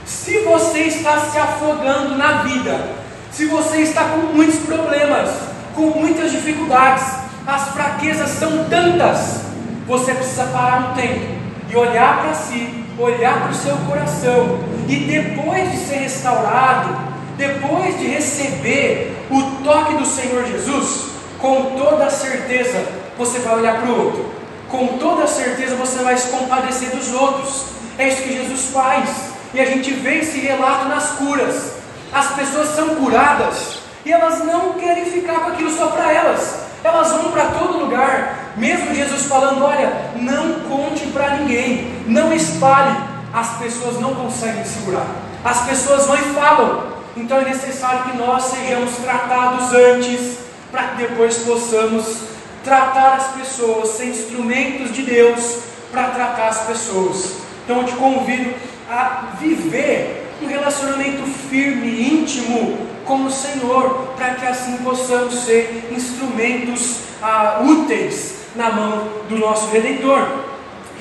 [0.05, 2.89] Se você está se afogando na vida,
[3.31, 5.29] se você está com muitos problemas,
[5.73, 7.05] com muitas dificuldades,
[7.47, 9.43] as fraquezas são tantas,
[9.87, 11.21] você precisa parar um tempo
[11.69, 16.97] e olhar para si, olhar para o seu coração, e depois de ser restaurado,
[17.37, 22.85] depois de receber o toque do Senhor Jesus, com toda certeza
[23.17, 24.40] você vai olhar para o outro
[24.71, 27.65] com toda certeza você vai se compadecer dos outros.
[27.97, 29.09] É isso que Jesus faz.
[29.53, 31.73] E a gente vê esse relato nas curas.
[32.11, 36.61] As pessoas são curadas e elas não querem ficar com aquilo só para elas.
[36.83, 38.53] Elas vão para todo lugar.
[38.57, 42.95] Mesmo Jesus falando: olha, não conte para ninguém, não espalhe.
[43.33, 45.05] as pessoas não conseguem segurar.
[45.43, 46.91] As pessoas vão e falam.
[47.15, 50.37] Então é necessário que nós sejamos tratados antes,
[50.71, 52.30] para que depois possamos
[52.63, 55.59] tratar as pessoas, ser instrumentos de Deus
[55.91, 57.35] para tratar as pessoas.
[57.63, 58.53] Então eu te convido
[58.89, 66.97] a viver um relacionamento firme, íntimo com o Senhor, para que assim possamos ser instrumentos
[67.21, 70.27] ah, úteis na mão do nosso Redentor.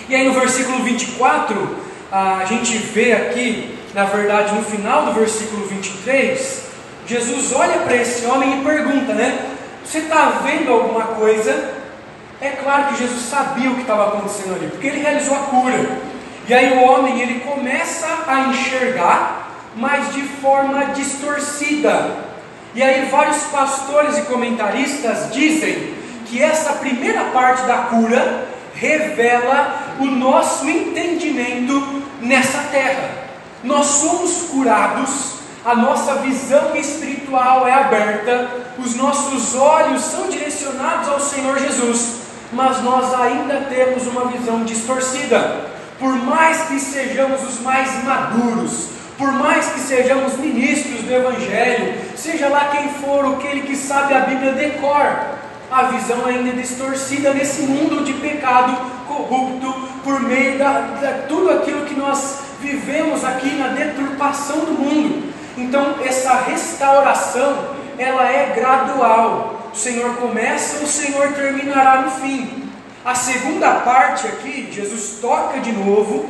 [0.09, 1.77] E aí no versículo 24,
[2.13, 6.65] ah, a gente vê aqui, na verdade, no final do versículo 23,
[7.07, 9.57] Jesus olha para esse homem e pergunta, né?
[9.91, 11.75] Você está vendo alguma coisa?
[12.41, 15.99] É claro que Jesus sabia o que estava acontecendo ali, porque ele realizou a cura.
[16.47, 22.19] E aí o homem ele começa a enxergar, mas de forma distorcida.
[22.73, 25.93] E aí vários pastores e comentaristas dizem
[26.27, 33.11] que essa primeira parte da cura revela o nosso entendimento nessa terra.
[33.65, 41.21] Nós somos curados, a nossa visão espiritual é aberta, os nossos olhos são direcionados ao
[41.21, 42.21] Senhor Jesus,
[42.53, 45.69] mas nós ainda temos uma visão distorcida.
[45.99, 52.49] Por mais que sejamos os mais maduros, por mais que sejamos ministros do Evangelho, seja
[52.49, 57.63] lá quem for aquele que sabe a Bíblia decor, a visão ainda é distorcida nesse
[57.63, 64.61] mundo de pecado corrupto por meio da tudo aquilo que nós vivemos aqui na deturpação
[64.61, 65.30] do mundo.
[65.61, 69.71] Então essa restauração ela é gradual.
[69.73, 72.69] O Senhor começa, o Senhor terminará no fim.
[73.05, 76.29] A segunda parte aqui, Jesus toca de novo,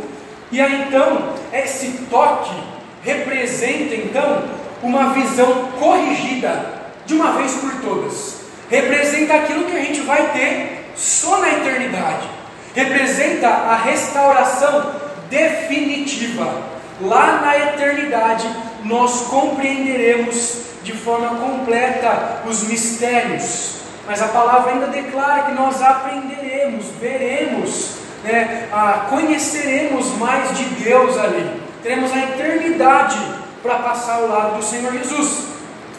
[0.53, 2.55] e aí então, esse toque
[3.03, 4.45] representa então
[4.83, 8.40] uma visão corrigida de uma vez por todas.
[8.69, 12.29] Representa aquilo que a gente vai ter só na eternidade.
[12.75, 14.93] Representa a restauração
[15.29, 16.71] definitiva.
[17.01, 18.47] Lá na eternidade,
[18.85, 26.87] nós compreenderemos de forma completa os mistérios mas a palavra ainda declara que nós aprenderemos,
[27.01, 27.93] veremos,
[28.25, 31.62] né, ah, conheceremos mais de Deus ali.
[31.81, 33.19] Teremos a eternidade
[33.62, 35.45] para passar ao lado do Senhor Jesus.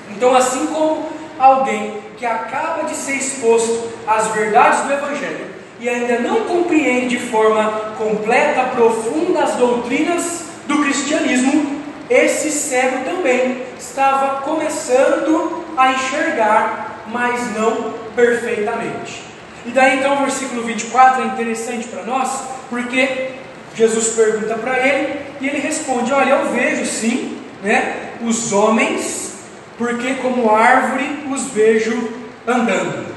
[0.09, 1.05] Então, assim como
[1.39, 5.47] alguém que acaba de ser exposto às verdades do Evangelho
[5.79, 11.80] e ainda não compreende de forma completa, profunda as doutrinas do cristianismo,
[12.13, 19.23] esse cego também estava começando a enxergar mas não perfeitamente.
[19.65, 23.31] E daí então o versículo 24 é interessante para nós, porque
[23.75, 29.35] Jesus pergunta para ele e ele responde: Olha, eu vejo sim, né, os homens,
[29.77, 32.11] porque como árvore os vejo
[32.47, 33.11] andando.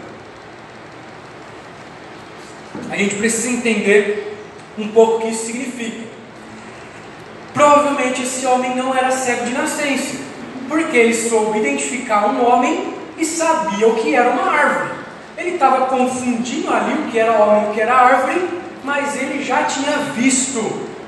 [2.91, 4.37] A gente precisa entender
[4.77, 6.14] um pouco o que isso significa.
[7.55, 10.17] Provavelmente esse homem não era cego de nascença,
[10.69, 14.91] porque ele soube identificar um homem e sabia o que era uma árvore.
[15.39, 18.49] Ele estava confundindo ali o que era homem e o que era árvore,
[18.83, 20.61] mas ele já tinha visto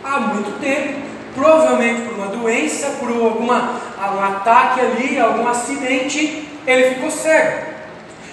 [0.04, 1.00] há muito tempo,
[1.34, 7.66] provavelmente por uma doença, por alguma, um ataque ali, algum acidente, ele ficou cego.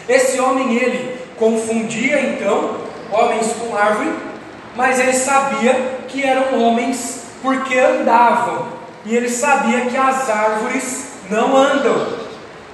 [0.08, 2.76] Esse homem ele confundia então
[3.12, 4.14] homens com árvore,
[4.76, 8.68] mas ele sabia que eram homens porque andavam,
[9.06, 12.24] e ele sabia que as árvores não andam.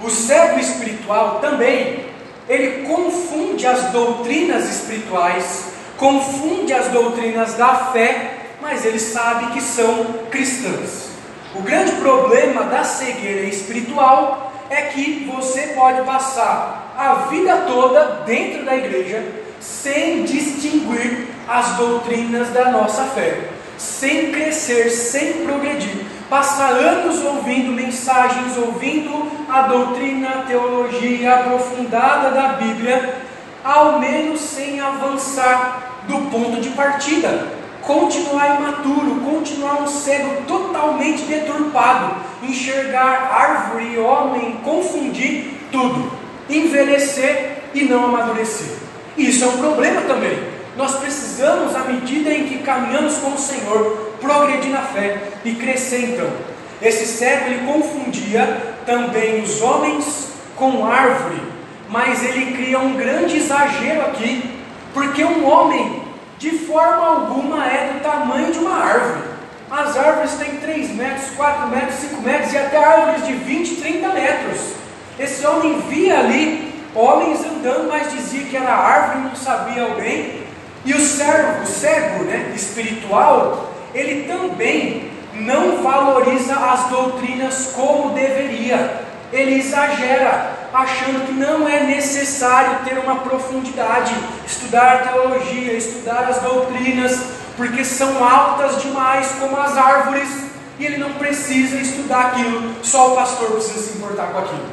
[0.04, 2.06] O cego espiritual também,
[2.48, 10.06] ele confunde as doutrinas espirituais, confunde as doutrinas da fé, mas ele sabe que são
[10.30, 11.10] cristãs.
[11.56, 18.64] O grande problema da cegueira espiritual é que você pode passar a vida toda dentro
[18.64, 19.26] da igreja
[19.60, 28.56] sem distinguir as doutrinas da nossa fé, sem crescer, sem progredir passa anos ouvindo mensagens,
[28.56, 33.16] ouvindo a doutrina, a teologia aprofundada da Bíblia,
[33.64, 37.60] ao menos sem avançar do ponto de partida.
[37.82, 46.12] Continuar imaturo, continuar um cego totalmente deturpado, enxergar árvore, homem, confundir tudo,
[46.48, 48.78] envelhecer e não amadurecer.
[49.18, 50.59] Isso é um problema também.
[50.80, 56.14] Nós precisamos, à medida em que caminhamos com o Senhor, progredir na fé e crescer
[56.14, 56.30] então.
[56.82, 61.42] Esse cego ele confundia também os homens com árvore,
[61.90, 64.58] mas ele cria um grande exagero aqui,
[64.94, 66.02] porque um homem
[66.38, 69.28] de forma alguma é do tamanho de uma árvore.
[69.70, 74.14] As árvores têm 3 metros, 4 metros, 5 metros e até árvores de 20, 30
[74.14, 74.62] metros.
[75.20, 80.48] Esse homem via ali homens andando, mas dizia que era árvore, não sabia alguém.
[80.86, 89.04] E o servo, o cego né, espiritual, ele também não valoriza as doutrinas como deveria.
[89.32, 94.14] Ele exagera, achando que não é necessário ter uma profundidade,
[94.46, 97.20] estudar teologia, estudar as doutrinas,
[97.56, 100.30] porque são altas demais como as árvores,
[100.80, 104.66] e ele não precisa estudar aquilo, só o pastor precisa se importar com aquilo.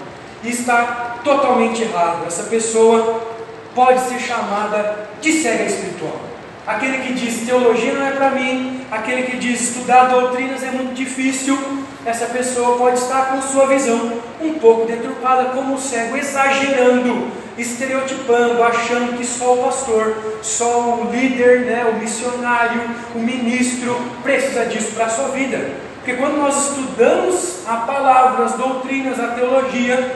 [0.44, 2.24] E está totalmente errado.
[2.26, 3.35] Essa pessoa
[3.76, 6.18] pode ser chamada de cega espiritual.
[6.66, 10.94] Aquele que diz teologia não é para mim, aquele que diz estudar doutrinas é muito
[10.94, 11.56] difícil,
[12.04, 18.62] essa pessoa pode estar com sua visão um pouco deturpada, como o cego, exagerando, estereotipando,
[18.62, 22.82] achando que só o pastor, só o líder, né, o missionário,
[23.14, 25.70] o ministro precisa disso para a sua vida.
[25.96, 30.14] Porque quando nós estudamos a palavra, as doutrinas, a teologia,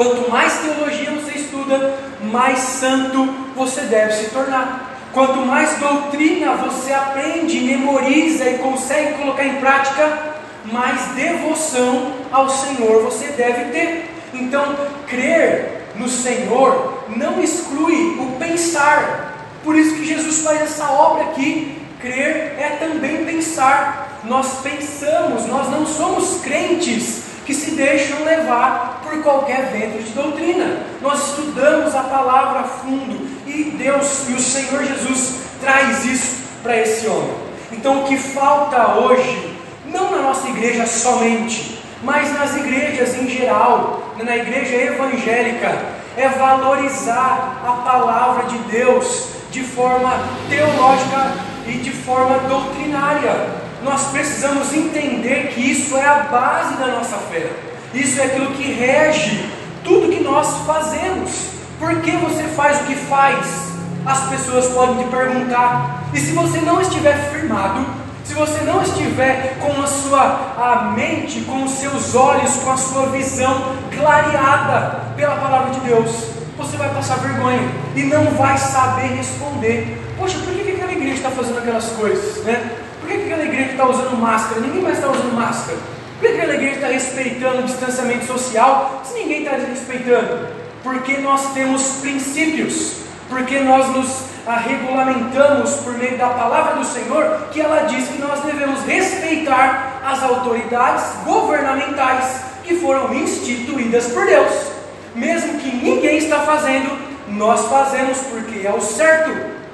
[0.00, 3.22] quanto mais teologia você estuda, mais santo
[3.54, 4.96] você deve se tornar.
[5.12, 10.36] Quanto mais doutrina você aprende, memoriza e consegue colocar em prática,
[10.72, 14.10] mais devoção ao Senhor você deve ter.
[14.32, 14.74] Então,
[15.06, 19.50] crer no Senhor não exclui o pensar.
[19.62, 21.78] Por isso que Jesus faz essa obra aqui.
[22.00, 24.18] Crer é também pensar.
[24.24, 30.86] Nós pensamos, nós não somos crentes que se deixam levar por qualquer vento de doutrina.
[31.02, 36.76] Nós estudamos a palavra a fundo e Deus e o Senhor Jesus traz isso para
[36.76, 37.34] esse homem.
[37.72, 39.52] Então o que falta hoje,
[39.86, 45.76] não na nossa igreja somente, mas nas igrejas em geral, na igreja evangélica,
[46.16, 51.32] é valorizar a palavra de Deus de forma teológica
[51.66, 53.69] e de forma doutrinária.
[53.82, 57.50] Nós precisamos entender que isso é a base da nossa fé.
[57.94, 59.50] Isso é aquilo que rege
[59.82, 61.50] tudo que nós fazemos.
[61.78, 63.70] Por que você faz o que faz?
[64.04, 66.04] As pessoas podem te perguntar.
[66.12, 67.86] E se você não estiver firmado,
[68.24, 72.76] se você não estiver com a sua a mente, com os seus olhos, com a
[72.76, 76.10] sua visão clareada pela palavra de Deus,
[76.56, 79.98] você vai passar vergonha e não vai saber responder.
[80.18, 82.44] Poxa, por que aquela igreja está fazendo aquelas coisas?
[82.44, 82.70] Né?
[83.60, 84.60] Por que igreja está usando máscara?
[84.60, 85.78] Ninguém mais está usando máscara.
[86.18, 90.48] Por que aquela igreja está respeitando o distanciamento social se ninguém está respeitando?
[90.82, 92.94] Porque nós temos princípios,
[93.28, 98.18] porque nós nos ah, regulamentamos por meio da palavra do Senhor, que ela diz que
[98.18, 104.52] nós devemos respeitar as autoridades governamentais que foram instituídas por Deus.
[105.14, 106.98] Mesmo que ninguém está fazendo,
[107.28, 109.30] nós fazemos porque é o certo,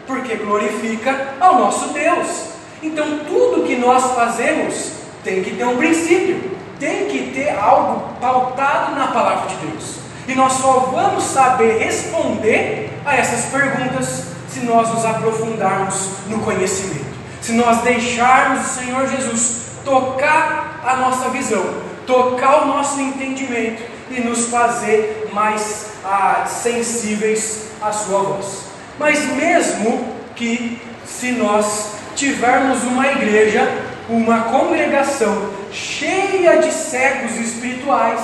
[0.09, 2.56] porque glorifica ao nosso Deus.
[2.83, 4.93] Então tudo que nós fazemos
[5.25, 9.97] tem que ter um princípio, tem que ter algo pautado na palavra de Deus.
[10.29, 17.17] E nós só vamos saber responder a essas perguntas se nós nos aprofundarmos no conhecimento.
[17.41, 21.65] Se nós deixarmos o Senhor Jesus tocar a nossa visão,
[22.07, 28.63] tocar o nosso entendimento e nos fazer mais ah, sensíveis à sua voz.
[28.99, 33.63] Mas mesmo que se nós tivermos uma igreja,
[34.09, 38.21] uma congregação cheia de cegos espirituais,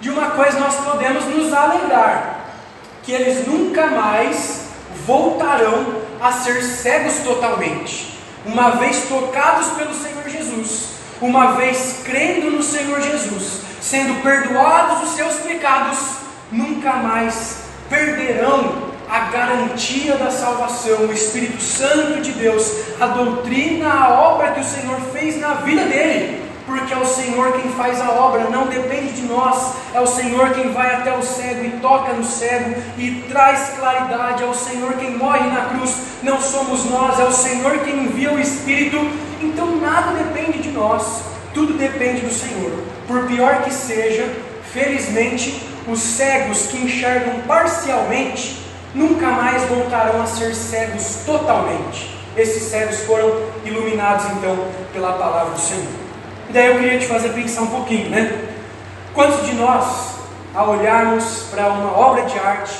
[0.00, 2.40] de uma coisa nós podemos nos alegrar,
[3.02, 4.64] que eles nunca mais
[5.06, 8.18] voltarão a ser cegos totalmente.
[8.44, 10.88] Uma vez tocados pelo Senhor Jesus,
[11.20, 15.98] uma vez crendo no Senhor Jesus, sendo perdoados os seus pecados,
[16.50, 17.58] nunca mais
[17.88, 24.60] perderão a garantia da salvação, o Espírito Santo de Deus, a doutrina, a obra que
[24.60, 28.68] o Senhor fez na vida dele, porque é o Senhor quem faz a obra, não
[28.68, 32.80] depende de nós, é o Senhor quem vai até o cego e toca no cego
[32.96, 37.32] e traz claridade, é o Senhor quem morre na cruz, não somos nós, é o
[37.32, 38.96] Senhor quem envia o Espírito,
[39.42, 42.70] então nada depende de nós, tudo depende do Senhor,
[43.08, 44.32] por pior que seja,
[44.72, 52.18] felizmente, os cegos que enxergam parcialmente nunca mais voltarão a ser cegos totalmente.
[52.36, 53.32] Esses cegos foram
[53.64, 54.56] iluminados então
[54.92, 55.92] pela palavra do Senhor.
[56.48, 58.48] E daí eu queria te fazer pensar um pouquinho, né?
[59.14, 60.14] Quantos de nós,
[60.54, 62.76] ao olharmos para uma obra de arte,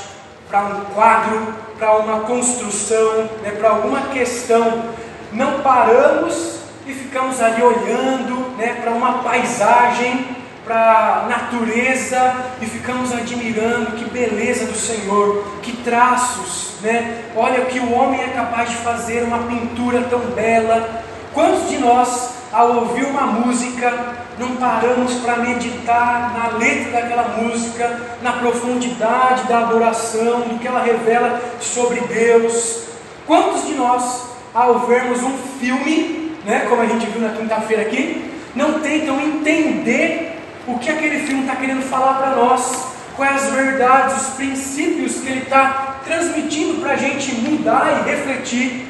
[0.48, 4.84] para um quadro, para uma construção, né, para alguma questão,
[5.32, 10.36] não paramos e ficamos ali olhando né, para uma paisagem
[10.70, 17.24] para a natureza e ficamos admirando que beleza do Senhor, que traços, né?
[17.34, 21.02] Olha o que o homem é capaz de fazer, uma pintura tão bela.
[21.34, 28.00] Quantos de nós, ao ouvir uma música, não paramos para meditar na letra daquela música,
[28.22, 32.84] na profundidade da adoração, do que ela revela sobre Deus?
[33.26, 34.22] Quantos de nós,
[34.54, 40.29] ao vermos um filme, né, como a gente viu na quinta-feira aqui, não tentam entender
[40.70, 45.28] o que aquele filme está querendo falar para nós, quais as verdades, os princípios que
[45.28, 48.86] ele está transmitindo para a gente mudar e refletir.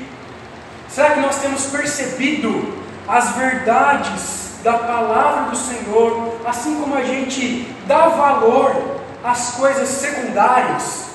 [0.88, 2.74] Será que nós temos percebido
[3.08, 11.06] as verdades da palavra do Senhor, assim como a gente dá valor às coisas secundárias?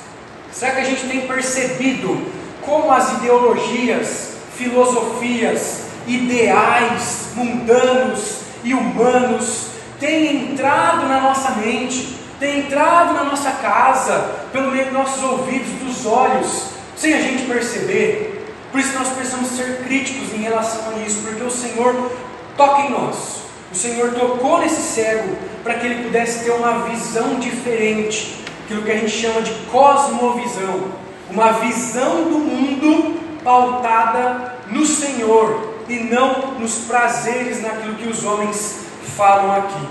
[0.51, 10.51] Será que a gente tem percebido como as ideologias, filosofias, ideais mundanos e humanos têm
[10.51, 16.05] entrado na nossa mente, têm entrado na nossa casa, pelo meio dos nossos ouvidos, dos
[16.05, 16.63] olhos,
[16.95, 18.53] sem a gente perceber.
[18.71, 22.11] Por isso nós precisamos ser críticos em relação a isso, porque o Senhor
[22.57, 23.43] toca em nós.
[23.71, 28.91] O Senhor tocou nesse cego para que ele pudesse ter uma visão diferente aquilo que
[28.91, 30.85] a gente chama de cosmovisão,
[31.29, 38.84] uma visão do mundo pautada no Senhor e não nos prazeres naquilo que os homens
[39.15, 39.87] falam aqui.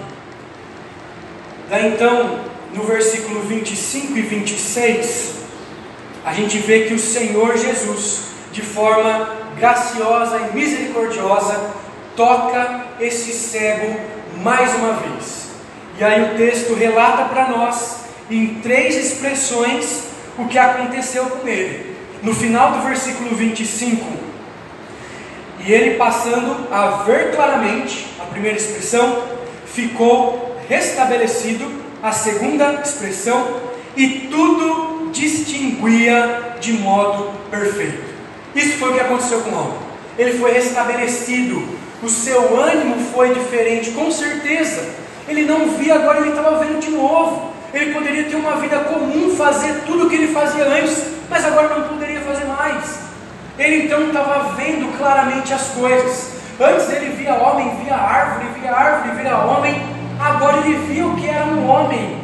[1.68, 2.40] Daí então,
[2.74, 5.34] no versículo 25 e 26,
[6.24, 11.70] a gente vê que o Senhor Jesus, de forma graciosa e misericordiosa,
[12.16, 13.98] toca esse cego
[14.42, 15.48] mais uma vez.
[15.98, 20.04] E aí o texto relata para nós em três expressões
[20.36, 21.96] o que aconteceu com ele.
[22.22, 24.04] No final do versículo 25,
[25.66, 29.22] e ele passando a ver claramente, a primeira expressão,
[29.66, 31.66] ficou restabelecido,
[32.02, 33.60] a segunda expressão,
[33.96, 38.02] e tudo distinguia de modo perfeito.
[38.54, 39.78] Isso foi o que aconteceu com o homem.
[40.18, 41.66] Ele foi restabelecido,
[42.02, 44.84] o seu ânimo foi diferente, com certeza.
[45.26, 47.54] Ele não via, agora ele estava vendo de novo.
[47.72, 51.78] Ele poderia ter uma vida comum, fazer tudo o que ele fazia antes, mas agora
[51.78, 52.53] não poderia fazer mais.
[53.58, 56.32] Ele então estava vendo claramente as coisas.
[56.60, 59.82] Antes ele via homem, via árvore, via árvore, via homem.
[60.18, 62.18] Agora ele via o que era um homem.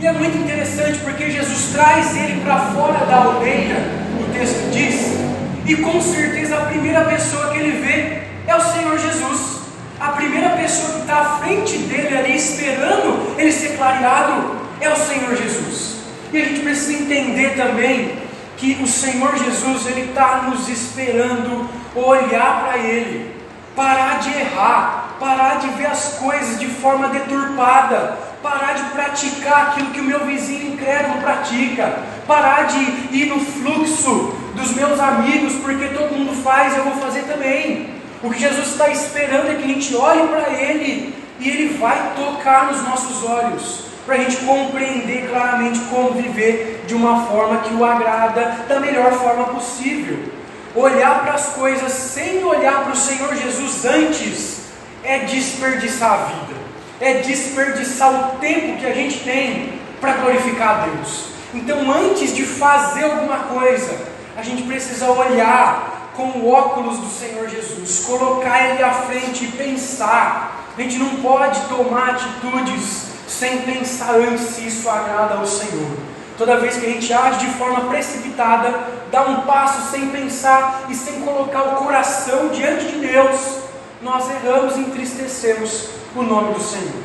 [0.00, 3.76] E é muito interessante porque Jesus traz ele para fora da aldeia,
[4.20, 5.18] o texto diz,
[5.66, 9.58] e com certeza a primeira pessoa que ele vê é o Senhor Jesus.
[10.00, 14.96] A primeira pessoa que está à frente dele ali, esperando ele ser clareado, é o
[14.96, 15.96] Senhor Jesus.
[16.32, 18.12] E a gente precisa entender também
[18.58, 23.34] que o Senhor Jesus ele está nos esperando olhar para Ele,
[23.74, 29.90] parar de errar, parar de ver as coisas de forma deturpada, parar de praticar aquilo
[29.92, 35.86] que o meu vizinho incrédulo pratica, parar de ir no fluxo dos meus amigos, porque
[35.88, 37.96] todo mundo faz, eu vou fazer também.
[38.22, 42.12] O que Jesus está esperando é que a gente olhe para Ele e Ele vai
[42.16, 47.74] tocar nos nossos olhos para a gente compreender claramente como viver de uma forma que
[47.74, 50.32] o agrada da melhor forma possível.
[50.74, 54.60] Olhar para as coisas sem olhar para o Senhor Jesus antes
[55.04, 56.58] é desperdiçar a vida,
[57.02, 61.26] é desperdiçar o tempo que a gente tem para glorificar a Deus.
[61.52, 63.94] Então, antes de fazer alguma coisa,
[64.38, 69.48] a gente precisa olhar com o óculos do Senhor Jesus, colocar Ele à frente e
[69.48, 70.64] pensar.
[70.78, 75.90] A gente não pode tomar atitudes sem pensar antes se isso agrada ao Senhor.
[76.36, 78.72] Toda vez que a gente age de forma precipitada,
[79.10, 83.58] dá um passo sem pensar e sem colocar o coração diante de Deus,
[84.00, 87.02] nós erramos e entristecemos o nome do Senhor.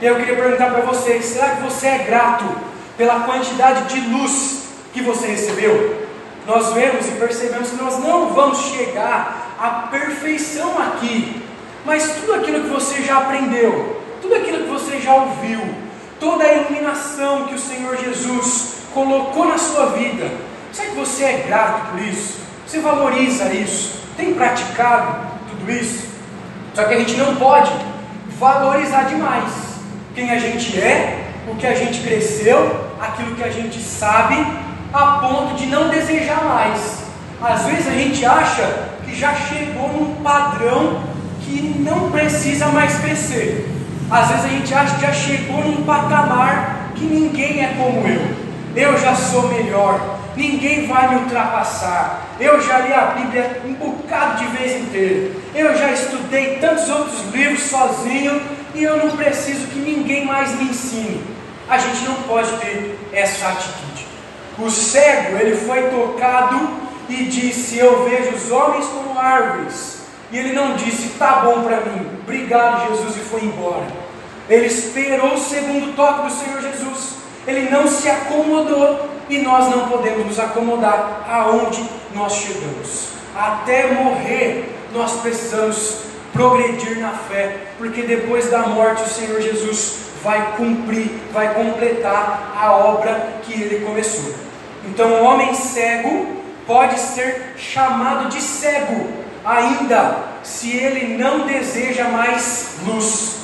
[0.00, 2.44] E eu queria perguntar para vocês: será que você é grato
[2.96, 6.06] pela quantidade de luz que você recebeu?
[6.46, 11.42] Nós vemos e percebemos que nós não vamos chegar à perfeição aqui,
[11.84, 15.60] mas tudo aquilo que você já aprendeu, tudo aquilo que você já ouviu,
[16.20, 20.30] toda a iluminação que o Senhor Jesus colocou na sua vida,
[20.72, 22.38] será que você é grato por isso?
[22.64, 24.00] Você valoriza isso?
[24.16, 26.06] Tem praticado tudo isso?
[26.72, 27.70] Só que a gente não pode
[28.38, 29.50] valorizar demais
[30.14, 34.36] quem a gente é, o que a gente cresceu, aquilo que a gente sabe,
[34.92, 37.02] a ponto de não desejar mais.
[37.42, 41.02] Às vezes a gente acha que já chegou num padrão
[41.40, 43.68] que não precisa mais crescer.
[44.12, 48.42] Às vezes a gente acha que já chegou num patamar que ninguém é como eu.
[48.76, 52.20] Eu já sou melhor, ninguém vai me ultrapassar.
[52.38, 55.30] Eu já li a Bíblia um bocado de vez inteira.
[55.54, 58.42] Eu já estudei tantos outros livros sozinho
[58.74, 61.24] e eu não preciso que ninguém mais me ensine.
[61.66, 64.06] A gente não pode ter essa atitude.
[64.58, 66.68] O cego, ele foi tocado
[67.08, 70.02] e disse: Eu vejo os homens como árvores.
[70.30, 74.01] E ele não disse: Tá bom para mim, obrigado, Jesus, e foi embora.
[74.48, 77.16] Ele esperou o segundo toque do Senhor Jesus.
[77.46, 83.08] Ele não se acomodou e nós não podemos nos acomodar aonde nós chegamos.
[83.34, 90.54] Até morrer nós precisamos progredir na fé, porque depois da morte o Senhor Jesus vai
[90.56, 94.34] cumprir, vai completar a obra que ele começou.
[94.84, 96.36] Então, o homem cego
[96.66, 99.08] pode ser chamado de cego
[99.44, 103.41] ainda se ele não deseja mais luz.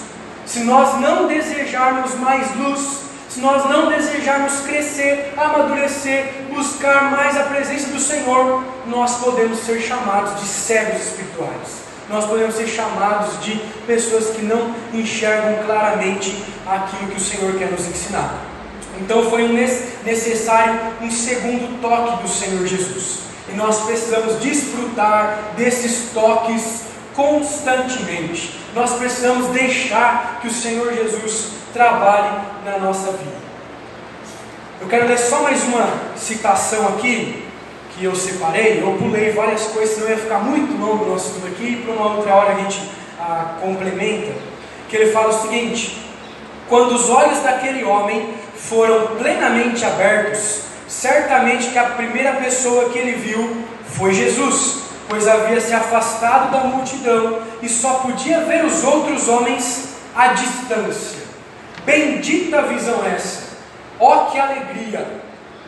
[0.48, 7.42] Se nós não desejarmos mais luz, se nós não desejarmos crescer, amadurecer, buscar mais a
[7.42, 11.82] presença do Senhor, nós podemos ser chamados de cegos espirituais.
[12.08, 17.70] Nós podemos ser chamados de pessoas que não enxergam claramente aquilo que o Senhor quer
[17.70, 18.34] nos ensinar.
[18.98, 19.48] Então foi
[20.02, 23.18] necessário um segundo toque do Senhor Jesus.
[23.50, 26.84] E nós precisamos desfrutar desses toques
[27.18, 28.54] constantemente.
[28.72, 33.36] Nós precisamos deixar que o Senhor Jesus trabalhe na nossa vida.
[34.80, 37.44] Eu quero ler só mais uma citação aqui
[37.96, 38.80] que eu separei.
[38.80, 41.82] Eu pulei várias coisas, senão ia ficar muito longo o nosso estudo aqui.
[41.84, 42.88] Para uma outra hora a gente
[43.18, 44.32] ah, complementa.
[44.88, 45.98] Que ele fala o seguinte:
[46.68, 53.16] quando os olhos daquele homem foram plenamente abertos, certamente que a primeira pessoa que ele
[53.16, 53.64] viu
[53.96, 59.96] foi Jesus, pois havia se afastado da multidão e só podia ver os outros homens
[60.14, 61.18] à distância.
[61.84, 63.56] Bendita visão essa!
[63.98, 65.06] Ó oh, que alegria!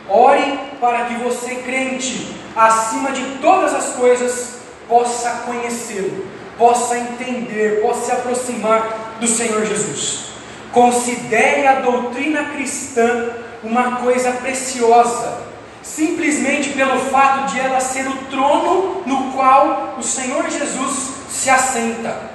[0.07, 6.27] Ore para que você, crente, acima de todas as coisas, possa conhecê-lo,
[6.57, 10.31] possa entender, possa se aproximar do Senhor Jesus.
[10.73, 13.29] Considere a doutrina cristã
[13.63, 15.37] uma coisa preciosa,
[15.83, 22.31] simplesmente pelo fato de ela ser o trono no qual o Senhor Jesus se assenta.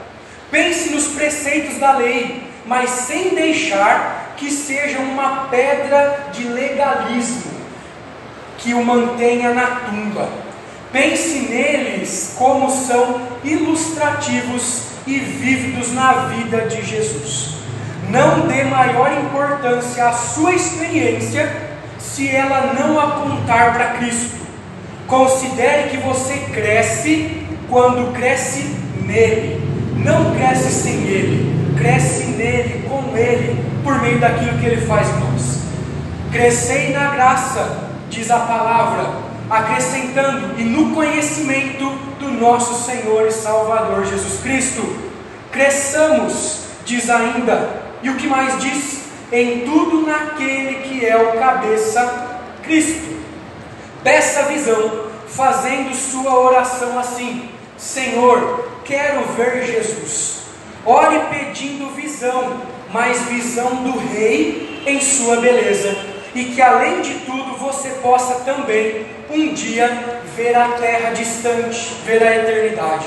[0.51, 7.57] Pense nos preceitos da lei, mas sem deixar que seja uma pedra de legalismo
[8.59, 10.29] que o mantenha na tumba.
[10.93, 17.57] Pense neles como são ilustrativos e vívidos na vida de Jesus.
[18.09, 21.76] Não dê maior importância à sua experiência
[22.07, 24.37] se ela não apontar para Cristo.
[25.07, 29.61] Considere que você cresce quando cresce nele,
[29.97, 35.21] não cresce sem ele, cresce nele, com ele, por meio daquilo que ele faz em
[35.21, 35.59] nós.
[36.33, 39.11] Crescei na graça, diz a palavra,
[39.49, 41.85] acrescentando, e no conhecimento
[42.19, 44.83] do nosso Senhor e Salvador Jesus Cristo.
[45.53, 49.06] Cresçamos, diz ainda, e o que mais diz?
[49.33, 53.17] Em tudo naquele que é o cabeça, Cristo.
[54.05, 60.43] Peça visão, fazendo sua oração assim: Senhor, quero ver Jesus.
[60.85, 62.63] Ore pedindo visão,
[62.93, 65.97] mas visão do Rei em sua beleza.
[66.33, 72.23] E que além de tudo você possa também um dia ver a terra distante, ver
[72.23, 73.07] a eternidade.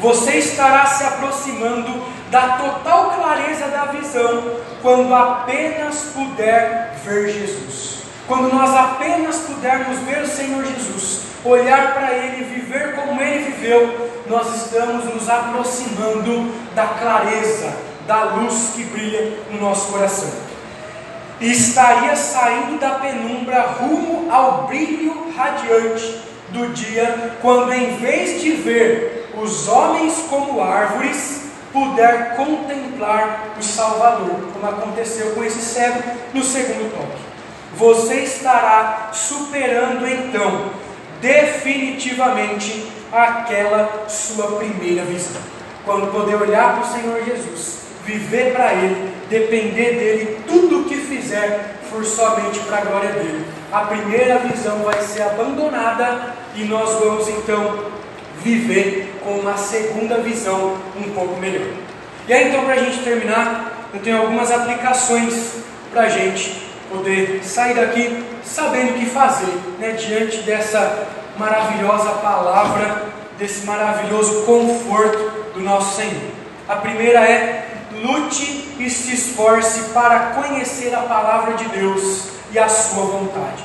[0.00, 8.00] Você estará se aproximando da total clareza da visão quando apenas puder ver Jesus.
[8.26, 14.10] Quando nós apenas pudermos ver o Senhor Jesus, olhar para Ele, viver como Ele viveu,
[14.26, 17.74] nós estamos nos aproximando da clareza,
[18.06, 20.30] da luz que brilha no nosso coração.
[21.40, 26.20] E estaria saindo da penumbra rumo ao brilho radiante
[26.50, 31.39] do dia, quando em vez de ver os homens como árvores,
[31.72, 36.02] puder contemplar o Salvador, como aconteceu com esse cego
[36.34, 37.22] no segundo toque.
[37.76, 40.70] Você estará superando então,
[41.20, 45.40] definitivamente, aquela sua primeira visão.
[45.84, 50.96] Quando poder olhar para o Senhor Jesus, viver para Ele, depender dEle, tudo o que
[50.96, 53.44] fizer for somente para a glória dEle.
[53.72, 57.86] A primeira visão vai ser abandonada e nós vamos então
[58.42, 61.68] viver com uma segunda visão um pouco melhor.
[62.28, 65.54] E aí então para a gente terminar, eu tenho algumas aplicações
[65.90, 71.08] para a gente poder sair daqui sabendo o que fazer né, diante dessa
[71.38, 73.06] maravilhosa palavra,
[73.38, 76.30] desse maravilhoso conforto do nosso Senhor.
[76.68, 77.68] A primeira é
[78.02, 83.64] lute e se esforce para conhecer a palavra de Deus e a sua vontade.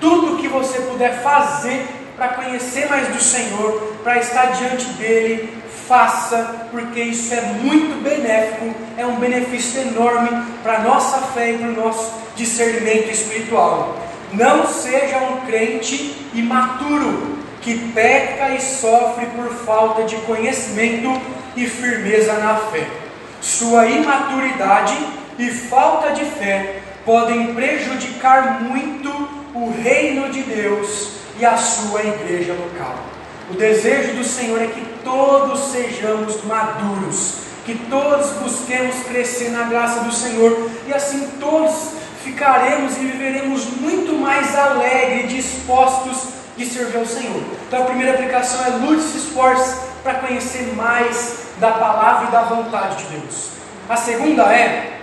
[0.00, 1.86] Tudo que você puder fazer
[2.18, 5.56] para conhecer mais do Senhor, para estar diante dele,
[5.86, 10.28] faça, porque isso é muito benéfico, é um benefício enorme
[10.64, 13.96] para a nossa fé e para o nosso discernimento espiritual.
[14.32, 21.20] Não seja um crente imaturo que peca e sofre por falta de conhecimento
[21.56, 22.84] e firmeza na fé.
[23.40, 24.94] Sua imaturidade
[25.38, 29.08] e falta de fé podem prejudicar muito
[29.54, 32.96] o reino de Deus e a sua igreja local.
[33.50, 37.34] O desejo do Senhor é que todos sejamos maduros,
[37.64, 44.14] que todos busquemos crescer na graça do Senhor e assim todos ficaremos e viveremos muito
[44.14, 47.42] mais alegres, dispostos de servir ao Senhor.
[47.66, 52.42] Então a primeira aplicação é lute se esforce para conhecer mais da palavra e da
[52.42, 53.48] vontade de Deus.
[53.88, 55.00] A segunda é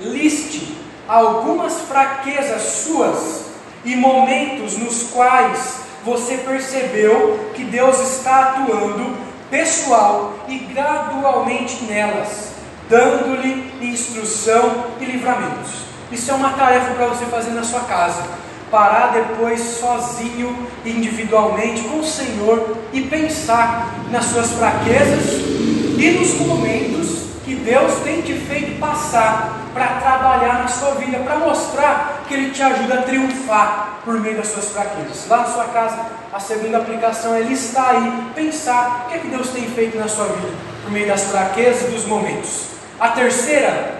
[0.00, 3.51] liste algumas fraquezas suas
[3.84, 9.16] e momentos nos quais você percebeu que Deus está atuando
[9.50, 12.52] pessoal e gradualmente nelas,
[12.88, 15.70] dando-lhe instrução e livramentos.
[16.10, 18.22] Isso é uma tarefa para você fazer na sua casa.
[18.70, 25.34] Parar depois sozinho, individualmente, com o Senhor e pensar nas suas fraquezas
[25.98, 31.36] e nos momentos que Deus tem te feito passar para trabalhar na sua vida, para
[31.36, 35.26] mostrar que Ele te ajuda a triunfar por meio das suas fraquezas.
[35.28, 35.98] Lá na sua casa,
[36.32, 40.08] a segunda aplicação é listar aí, pensar o que é que Deus tem feito na
[40.08, 40.48] sua vida
[40.82, 42.66] por meio das fraquezas e dos momentos.
[42.98, 43.94] A terceira,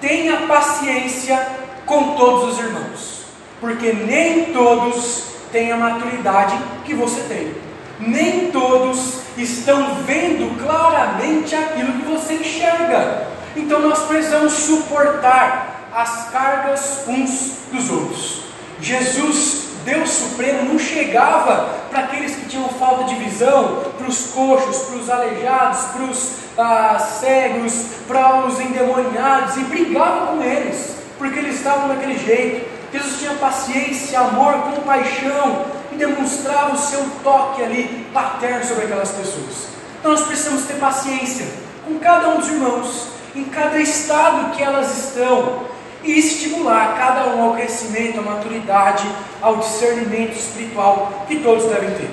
[0.00, 1.46] tenha paciência
[1.84, 3.24] com todos os irmãos,
[3.60, 7.54] porque nem todos têm a maturidade que você tem.
[7.98, 13.28] Nem todos estão vendo claramente aquilo que você enxerga.
[13.54, 18.42] Então nós precisamos suportar as cargas uns dos outros.
[18.80, 24.76] Jesus, Deus Supremo, não chegava para aqueles que tinham falta de visão, para os coxos,
[24.82, 27.72] para os aleijados, para os ah, cegos,
[28.06, 32.75] para os endemoniados e brigava com eles, porque eles estavam daquele jeito.
[32.96, 39.68] Jesus tinha paciência, amor, compaixão e demonstrava o seu toque ali paterno sobre aquelas pessoas.
[39.98, 41.46] Então nós precisamos ter paciência
[41.84, 45.66] com cada um dos irmãos em cada estado que elas estão
[46.02, 49.06] e estimular cada um ao crescimento, à maturidade,
[49.42, 52.10] ao discernimento espiritual que todos devem ter.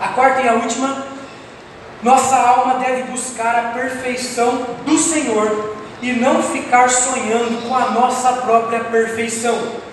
[0.00, 1.06] A quarta e a última,
[2.02, 8.32] nossa alma deve buscar a perfeição do Senhor e não ficar sonhando com a nossa
[8.32, 9.83] própria perfeição.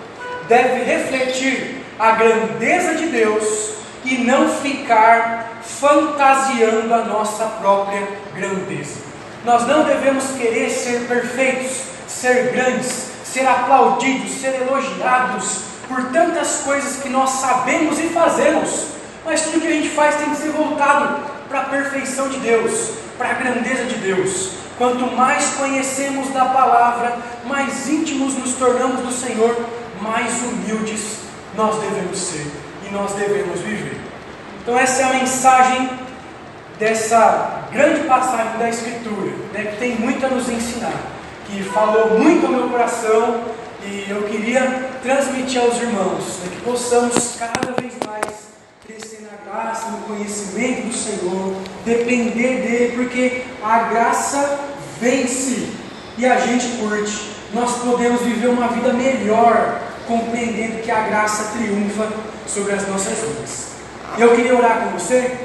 [0.48, 3.74] Deve refletir a grandeza de Deus
[4.04, 9.00] e não ficar fantasiando a nossa própria grandeza.
[9.44, 17.02] Nós não devemos querer ser perfeitos, ser grandes, ser aplaudidos, ser elogiados por tantas coisas
[17.02, 18.86] que nós sabemos e fazemos,
[19.24, 22.92] mas tudo que a gente faz tem que ser voltado para a perfeição de Deus,
[23.18, 24.52] para a grandeza de Deus.
[24.78, 29.54] Quanto mais conhecemos da palavra, mais íntimos nos tornamos do Senhor,
[30.02, 31.18] mais humildes
[31.56, 32.46] nós devemos ser
[32.86, 34.00] e nós devemos viver.
[34.62, 35.90] Então, essa é a mensagem
[36.78, 40.94] dessa grande passagem da Escritura, né, que tem muito a nos ensinar,
[41.46, 43.42] que falou muito ao meu coração
[43.84, 48.48] e eu queria transmitir aos irmãos, né, que possamos cada vez mais
[48.86, 54.58] crescer na graça, no conhecimento do Senhor, depender dele, porque a graça
[55.00, 55.68] vence
[56.16, 57.32] e a gente curte.
[57.52, 62.08] Nós podemos viver uma vida melhor, compreendendo que a graça triunfa
[62.46, 63.68] sobre as nossas vidas.
[64.18, 65.38] Eu queria orar com você,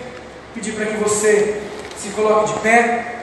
[0.53, 1.61] pedir para que você
[1.97, 3.15] se coloque de pé.